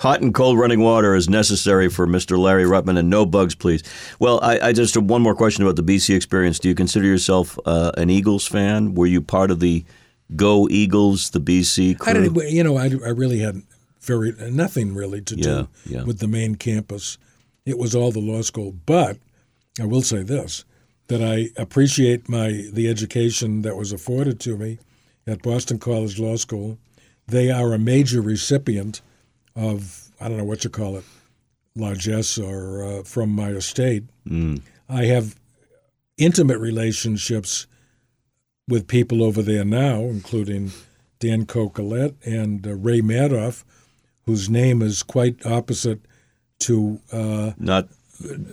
Hot 0.00 0.20
and 0.22 0.32
cold 0.32 0.58
running 0.58 0.80
water 0.80 1.14
is 1.14 1.28
necessary 1.28 1.88
for 1.88 2.06
Mr. 2.06 2.38
Larry 2.38 2.64
Rutman, 2.64 2.98
and 2.98 3.10
no 3.10 3.26
bugs, 3.26 3.54
please. 3.54 3.82
Well, 4.18 4.40
I, 4.42 4.58
I 4.68 4.72
just 4.72 4.94
have 4.94 5.04
one 5.04 5.22
more 5.22 5.34
question 5.34 5.64
about 5.64 5.76
the 5.76 5.82
BC 5.82 6.14
experience. 6.14 6.58
Do 6.58 6.68
you 6.68 6.74
consider 6.74 7.06
yourself 7.06 7.58
uh, 7.66 7.92
an 7.96 8.08
Eagles 8.08 8.46
fan? 8.46 8.94
Were 8.94 9.06
you 9.06 9.20
part 9.20 9.50
of 9.50 9.60
the 9.60 9.84
Go 10.34 10.68
Eagles, 10.70 11.30
the 11.30 11.40
BC 11.40 11.98
crew? 11.98 12.10
I 12.10 12.14
didn't, 12.14 12.50
you 12.50 12.64
know, 12.64 12.76
I, 12.76 12.84
I 12.84 13.10
really 13.10 13.40
had 13.40 13.62
very 14.06 14.32
nothing 14.50 14.94
really 14.94 15.20
to 15.22 15.36
do 15.36 15.48
yeah, 15.48 15.64
yeah. 15.84 16.04
with 16.04 16.18
the 16.20 16.28
main 16.28 16.54
campus. 16.54 17.18
It 17.64 17.78
was 17.78 17.94
all 17.94 18.12
the 18.12 18.20
law 18.20 18.42
school. 18.42 18.72
But 18.86 19.18
I 19.80 19.84
will 19.84 20.02
say 20.02 20.22
this: 20.22 20.64
that 21.08 21.22
I 21.22 21.50
appreciate 21.60 22.28
my 22.28 22.68
the 22.72 22.88
education 22.88 23.62
that 23.62 23.76
was 23.76 23.92
afforded 23.92 24.40
to 24.40 24.56
me 24.56 24.78
at 25.26 25.42
Boston 25.42 25.78
College 25.78 26.18
Law 26.18 26.36
School. 26.36 26.78
They 27.26 27.50
are 27.50 27.72
a 27.72 27.78
major 27.78 28.20
recipient 28.20 29.00
of 29.54 30.10
I 30.20 30.28
don't 30.28 30.38
know 30.38 30.44
what 30.44 30.64
you 30.64 30.70
call 30.70 30.96
it, 30.96 31.04
largesse 31.74 32.38
or 32.38 32.84
uh, 32.84 33.02
from 33.02 33.30
my 33.30 33.50
estate. 33.50 34.04
Mm. 34.28 34.62
I 34.88 35.04
have 35.06 35.36
intimate 36.16 36.58
relationships 36.58 37.66
with 38.68 38.88
people 38.88 39.22
over 39.22 39.42
there 39.42 39.64
now, 39.64 40.00
including 40.00 40.72
Dan 41.18 41.46
Coquillette 41.46 42.14
and 42.24 42.66
uh, 42.66 42.74
Ray 42.74 43.00
Madoff, 43.00 43.64
whose 44.26 44.50
name 44.50 44.82
is 44.82 45.02
quite 45.02 45.44
opposite 45.46 46.00
to 46.60 47.00
uh, 47.12 47.52
Not 47.58 47.88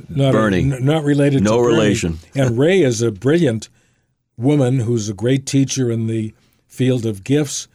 not 0.10 0.34
Bernie. 0.34 0.72
n- 0.72 0.86
not 0.86 1.04
related 1.04 1.42
No 1.44 1.58
to 1.58 1.64
Bernie. 1.64 1.74
relation. 1.76 2.20
and 2.36 2.58
Ray 2.58 2.82
is 2.82 3.02
a 3.02 3.12
brilliant 3.12 3.70
woman 4.38 4.80
who's 4.82 5.10
a 5.10 5.14
great 5.14 5.46
teacher 5.46 5.90
in 5.90 6.08
the 6.08 6.34
field 6.68 7.06
of 7.06 7.24
gifts, 7.24 7.68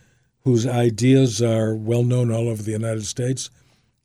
whose 0.45 0.67
ideas 0.67 1.41
are 1.43 1.75
well 1.75 2.03
known 2.05 2.31
all 2.31 2.49
over 2.49 2.63
the 2.63 2.73
United 2.73 3.07
States, 3.07 3.51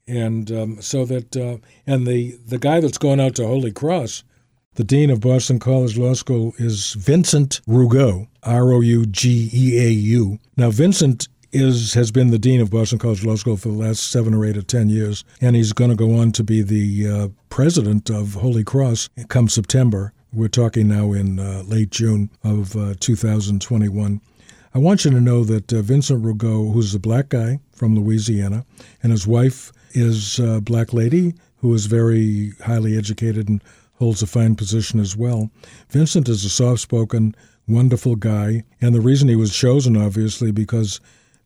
and 0.08 0.52
um, 0.52 0.82
so 0.82 1.06
that 1.06 1.36
uh, 1.36 1.58
and 1.86 2.08
the 2.08 2.38
the 2.48 2.58
guy 2.60 2.80
that's 2.80 2.98
going 2.98 3.20
out 3.20 3.36
to 3.36 3.46
Holy 3.48 3.72
Cross, 3.72 4.24
the 4.76 4.84
dean 4.84 5.10
of 5.10 5.20
Boston 5.20 5.60
College 5.60 5.98
Law 5.98 6.14
School 6.14 6.54
is 6.58 6.94
Vincent 6.94 7.60
Rougeau, 7.68 8.28
R 8.44 8.72
O 8.72 8.80
U 8.82 9.06
G 9.06 9.50
E 9.54 9.78
A 9.80 9.90
U. 9.90 10.40
Now 10.58 10.70
Vincent 10.72 11.28
is 11.54 11.94
has 11.94 12.12
been 12.12 12.32
the 12.32 12.40
dean 12.40 12.60
of 12.60 12.72
Boston 12.72 13.00
College 13.00 13.24
Law 13.24 13.36
School 13.36 13.58
for 13.58 13.70
the 13.70 13.78
last 13.78 14.12
seven 14.12 14.34
or 14.34 14.46
eight 14.46 14.58
or 14.58 14.62
ten 14.64 14.90
years, 14.90 15.24
and 15.40 15.56
he's 15.56 15.72
going 15.72 15.92
to 15.92 15.96
go 15.96 16.16
on 16.16 16.32
to 16.34 16.44
be 16.44 16.62
the 16.62 17.08
uh, 17.08 17.28
president 17.50 18.10
of 18.10 18.34
Holy 18.34 18.64
Cross 18.64 19.10
come 19.28 19.48
September. 19.48 20.14
We're 20.34 20.48
talking 20.48 20.88
now 20.88 21.14
in 21.14 21.40
uh, 21.40 21.64
late 21.68 21.92
June 21.92 22.32
of 22.44 22.76
uh, 22.76 22.96
2021. 23.00 24.20
I 24.74 24.80
want 24.80 25.06
you 25.06 25.12
to 25.12 25.22
know 25.22 25.44
that 25.44 25.72
uh, 25.72 25.84
Vincent 25.84 26.24
Rougeau, 26.24 26.74
who's 26.74 26.96
a 26.96 27.00
black 27.00 27.30
guy 27.30 27.60
from 27.72 27.96
Louisiana, 27.96 28.66
and 29.04 29.12
his 29.12 29.28
wife 29.28 29.72
is 29.92 30.40
a 30.40 30.60
black 30.60 30.92
lady 30.92 31.36
who 31.58 31.72
is 31.76 31.86
very 31.86 32.54
highly 32.66 32.98
educated 32.98 33.48
and 33.48 33.64
holds 34.00 34.24
a 34.24 34.28
fine 34.28 34.56
position 34.56 35.00
as 35.00 35.16
well. 35.16 35.52
Vincent 35.90 36.28
is 36.28 36.44
a 36.44 36.50
soft 36.50 36.82
spoken, 36.82 37.36
wonderful 37.68 38.16
guy, 38.16 38.64
and 38.82 38.96
the 38.96 39.02
reason 39.02 39.30
he 39.30 39.36
was 39.36 39.56
chosen, 39.56 39.96
obviously, 39.96 40.52
because 40.52 41.00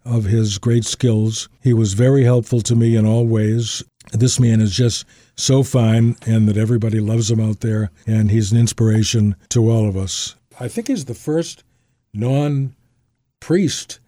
of 0.07 0.25
his 0.25 0.57
great 0.57 0.85
skills. 0.85 1.49
He 1.61 1.73
was 1.73 1.93
very 1.93 2.23
helpful 2.23 2.61
to 2.61 2.75
me 2.75 2.95
in 2.95 3.05
all 3.05 3.25
ways. 3.25 3.83
This 4.13 4.39
man 4.39 4.61
is 4.61 4.73
just 4.73 5.05
so 5.35 5.63
fine, 5.63 6.15
and 6.25 6.47
that 6.47 6.57
everybody 6.57 6.99
loves 6.99 7.29
him 7.29 7.39
out 7.39 7.59
there, 7.59 7.91
and 8.05 8.31
he's 8.31 8.51
an 8.51 8.57
inspiration 8.57 9.35
to 9.49 9.69
all 9.69 9.87
of 9.87 9.97
us. 9.97 10.35
I 10.59 10.67
think 10.67 10.87
he's 10.87 11.05
the 11.05 11.13
first 11.13 11.63
non 12.13 12.75
priest 13.39 13.99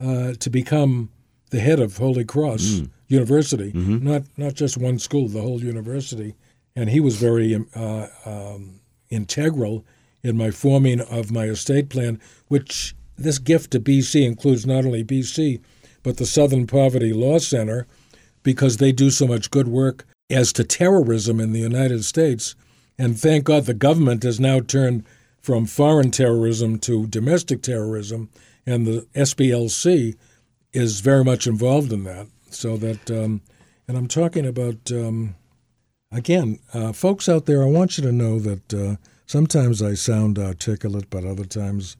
uh, 0.00 0.34
to 0.34 0.50
become 0.50 1.10
the 1.50 1.60
head 1.60 1.80
of 1.80 1.96
Holy 1.96 2.24
Cross 2.24 2.82
University, 3.08 3.72
not 4.04 4.22
not 4.36 4.54
just 4.54 4.76
one 4.76 4.98
school, 4.98 5.28
the 5.28 5.40
whole 5.40 5.60
university. 5.60 6.34
And 6.74 6.90
he 6.90 7.00
was 7.00 7.16
very 7.16 7.54
uh, 7.74 8.06
um, 8.26 8.80
integral 9.08 9.84
in 10.22 10.36
my 10.36 10.50
forming 10.50 11.00
of 11.00 11.30
my 11.30 11.44
estate 11.44 11.88
plan, 11.88 12.20
which 12.48 12.94
this 13.18 13.38
gift 13.38 13.70
to 13.72 13.80
BC 13.80 14.24
includes 14.24 14.66
not 14.66 14.84
only 14.84 15.04
BC, 15.04 15.60
but 16.02 16.18
the 16.18 16.26
Southern 16.26 16.66
Poverty 16.66 17.12
Law 17.12 17.38
Center, 17.38 17.86
because 18.42 18.76
they 18.76 18.92
do 18.92 19.10
so 19.10 19.26
much 19.26 19.50
good 19.50 19.68
work 19.68 20.04
as 20.30 20.52
to 20.52 20.64
terrorism 20.64 21.40
in 21.40 21.52
the 21.52 21.60
United 21.60 22.04
States. 22.04 22.54
And 22.98 23.18
thank 23.18 23.44
God 23.44 23.64
the 23.64 23.74
government 23.74 24.22
has 24.22 24.40
now 24.40 24.60
turned 24.60 25.04
from 25.40 25.66
foreign 25.66 26.10
terrorism 26.10 26.78
to 26.80 27.06
domestic 27.06 27.62
terrorism, 27.62 28.28
and 28.66 28.86
the 28.86 29.06
SPLC 29.14 30.16
is 30.72 31.00
very 31.00 31.24
much 31.24 31.46
involved 31.46 31.92
in 31.92 32.04
that. 32.04 32.26
So 32.50 32.76
that, 32.78 33.10
um, 33.10 33.42
and 33.86 33.96
I'm 33.96 34.08
talking 34.08 34.46
about, 34.46 34.90
um, 34.90 35.36
again, 36.10 36.58
uh, 36.74 36.92
folks 36.92 37.28
out 37.28 37.46
there, 37.46 37.62
I 37.62 37.66
want 37.66 37.96
you 37.96 38.04
to 38.04 38.12
know 38.12 38.38
that 38.40 38.74
uh, 38.74 38.96
sometimes 39.26 39.82
I 39.82 39.94
sound 39.94 40.38
articulate, 40.38 41.10
but 41.10 41.24
other 41.24 41.44
times 41.44 41.96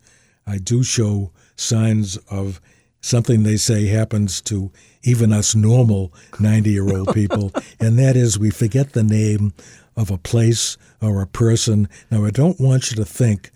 I 0.47 0.59
do 0.59 0.83
show 0.83 1.33
signs 1.57 2.17
of 2.31 2.61
something 3.01 3.43
they 3.43 3.57
say 3.57 3.87
happens 3.87 4.41
to 4.43 4.71
even 5.03 5.33
us 5.33 5.55
normal 5.55 6.13
90 6.41 6.71
year 6.71 6.97
old 6.97 7.15
people, 7.15 7.53
and 7.81 7.99
that 7.99 8.17
is 8.17 8.39
we 8.39 8.51
forget 8.51 8.93
the 8.93 9.03
name 9.03 9.53
of 9.97 10.11
a 10.11 10.19
place 10.19 10.77
or 11.01 11.23
a 11.23 11.27
person. 11.27 11.89
Now, 12.11 12.25
I 12.25 12.31
don't 12.31 12.61
want 12.61 12.91
you 12.91 12.97
to 12.97 13.05
think 13.05 13.51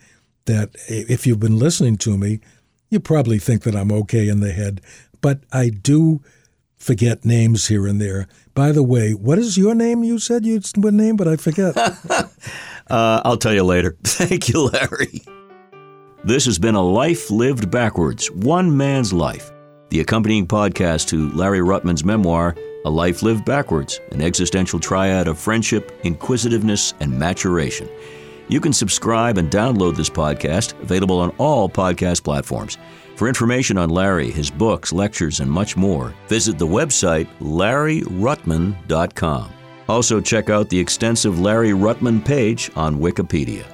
that 0.47 0.71
if 0.89 1.27
you've 1.27 1.41
been 1.41 1.59
listening 1.59 1.97
to 1.99 2.17
me, 2.17 2.41
you 2.89 2.99
probably 2.99 3.39
think 3.39 3.63
that 3.63 3.77
I'm 3.77 3.93
okay 3.93 4.29
in 4.29 4.41
the 4.41 4.53
head, 4.53 4.81
but 5.21 5.41
I 5.53 5.69
do 5.69 6.23
forget 6.77 7.25
names 7.25 7.69
here 7.69 7.87
and 7.87 8.01
there. 8.01 8.27
By 8.55 8.73
the 8.73 8.83
way, 8.83 9.13
what 9.13 9.39
is 9.39 9.57
your 9.57 9.75
name? 9.75 10.03
You 10.03 10.19
said 10.19 10.45
you 10.45 10.61
would 10.77 10.95
name, 10.95 11.17
but 11.17 11.29
I 11.29 11.37
forget. 11.37 11.77
Uh, 12.91 13.23
I'll 13.25 13.37
tell 13.37 13.55
you 13.55 13.63
later. 13.63 13.97
Thank 14.03 14.49
you, 14.49 14.65
Larry. 14.65 15.23
This 16.23 16.45
has 16.45 16.59
been 16.59 16.75
a 16.75 16.83
life 16.83 17.31
lived 17.31 17.71
backwards, 17.71 18.31
one 18.31 18.77
man's 18.77 19.11
life. 19.11 19.51
The 19.89 20.01
accompanying 20.01 20.47
podcast 20.47 21.09
to 21.09 21.31
Larry 21.31 21.61
Rutman's 21.61 22.05
memoir, 22.05 22.55
A 22.85 22.91
Life 22.91 23.23
Lived 23.23 23.47
Backwards, 23.47 24.03
an 24.11 24.21
existential 24.21 24.79
triad 24.79 25.29
of 25.29 25.39
friendship, 25.39 25.99
inquisitiveness, 26.05 26.93
and 27.01 27.19
maturation. 27.19 27.89
You 28.49 28.61
can 28.61 28.75
subscribe 28.75 29.39
and 29.39 29.51
download 29.51 29.97
this 29.97 30.11
podcast, 30.11 30.79
available 30.83 31.21
on 31.21 31.31
all 31.39 31.71
podcast 31.71 32.23
platforms. 32.23 32.77
For 33.17 33.27
information 33.27 33.79
on 33.79 33.89
Larry, 33.89 34.31
his 34.31 34.51
books, 34.51 34.93
lectures, 34.93 35.41
and 35.41 35.51
much 35.51 35.75
more, 35.75 36.13
visit 36.29 36.59
the 36.59 36.67
website 36.67 37.29
larryrutman.com. 37.41 39.51
Also, 39.89 40.21
check 40.21 40.51
out 40.51 40.69
the 40.69 40.79
extensive 40.79 41.41
Larry 41.41 41.71
Rutman 41.71 42.23
page 42.23 42.71
on 42.77 42.99
Wikipedia. 42.99 43.65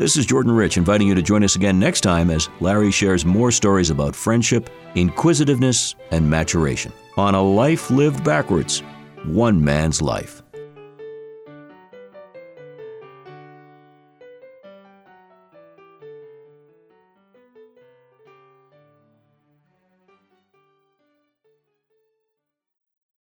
This 0.00 0.16
is 0.16 0.24
Jordan 0.24 0.52
Rich 0.52 0.78
inviting 0.78 1.08
you 1.08 1.14
to 1.14 1.20
join 1.20 1.44
us 1.44 1.56
again 1.56 1.78
next 1.78 2.00
time 2.00 2.30
as 2.30 2.48
Larry 2.60 2.90
shares 2.90 3.26
more 3.26 3.50
stories 3.50 3.90
about 3.90 4.16
friendship, 4.16 4.70
inquisitiveness, 4.94 5.94
and 6.10 6.30
maturation 6.30 6.90
on 7.18 7.34
a 7.34 7.42
life 7.42 7.90
lived 7.90 8.24
backwards, 8.24 8.82
one 9.26 9.62
man's 9.62 10.00
life. 10.00 10.42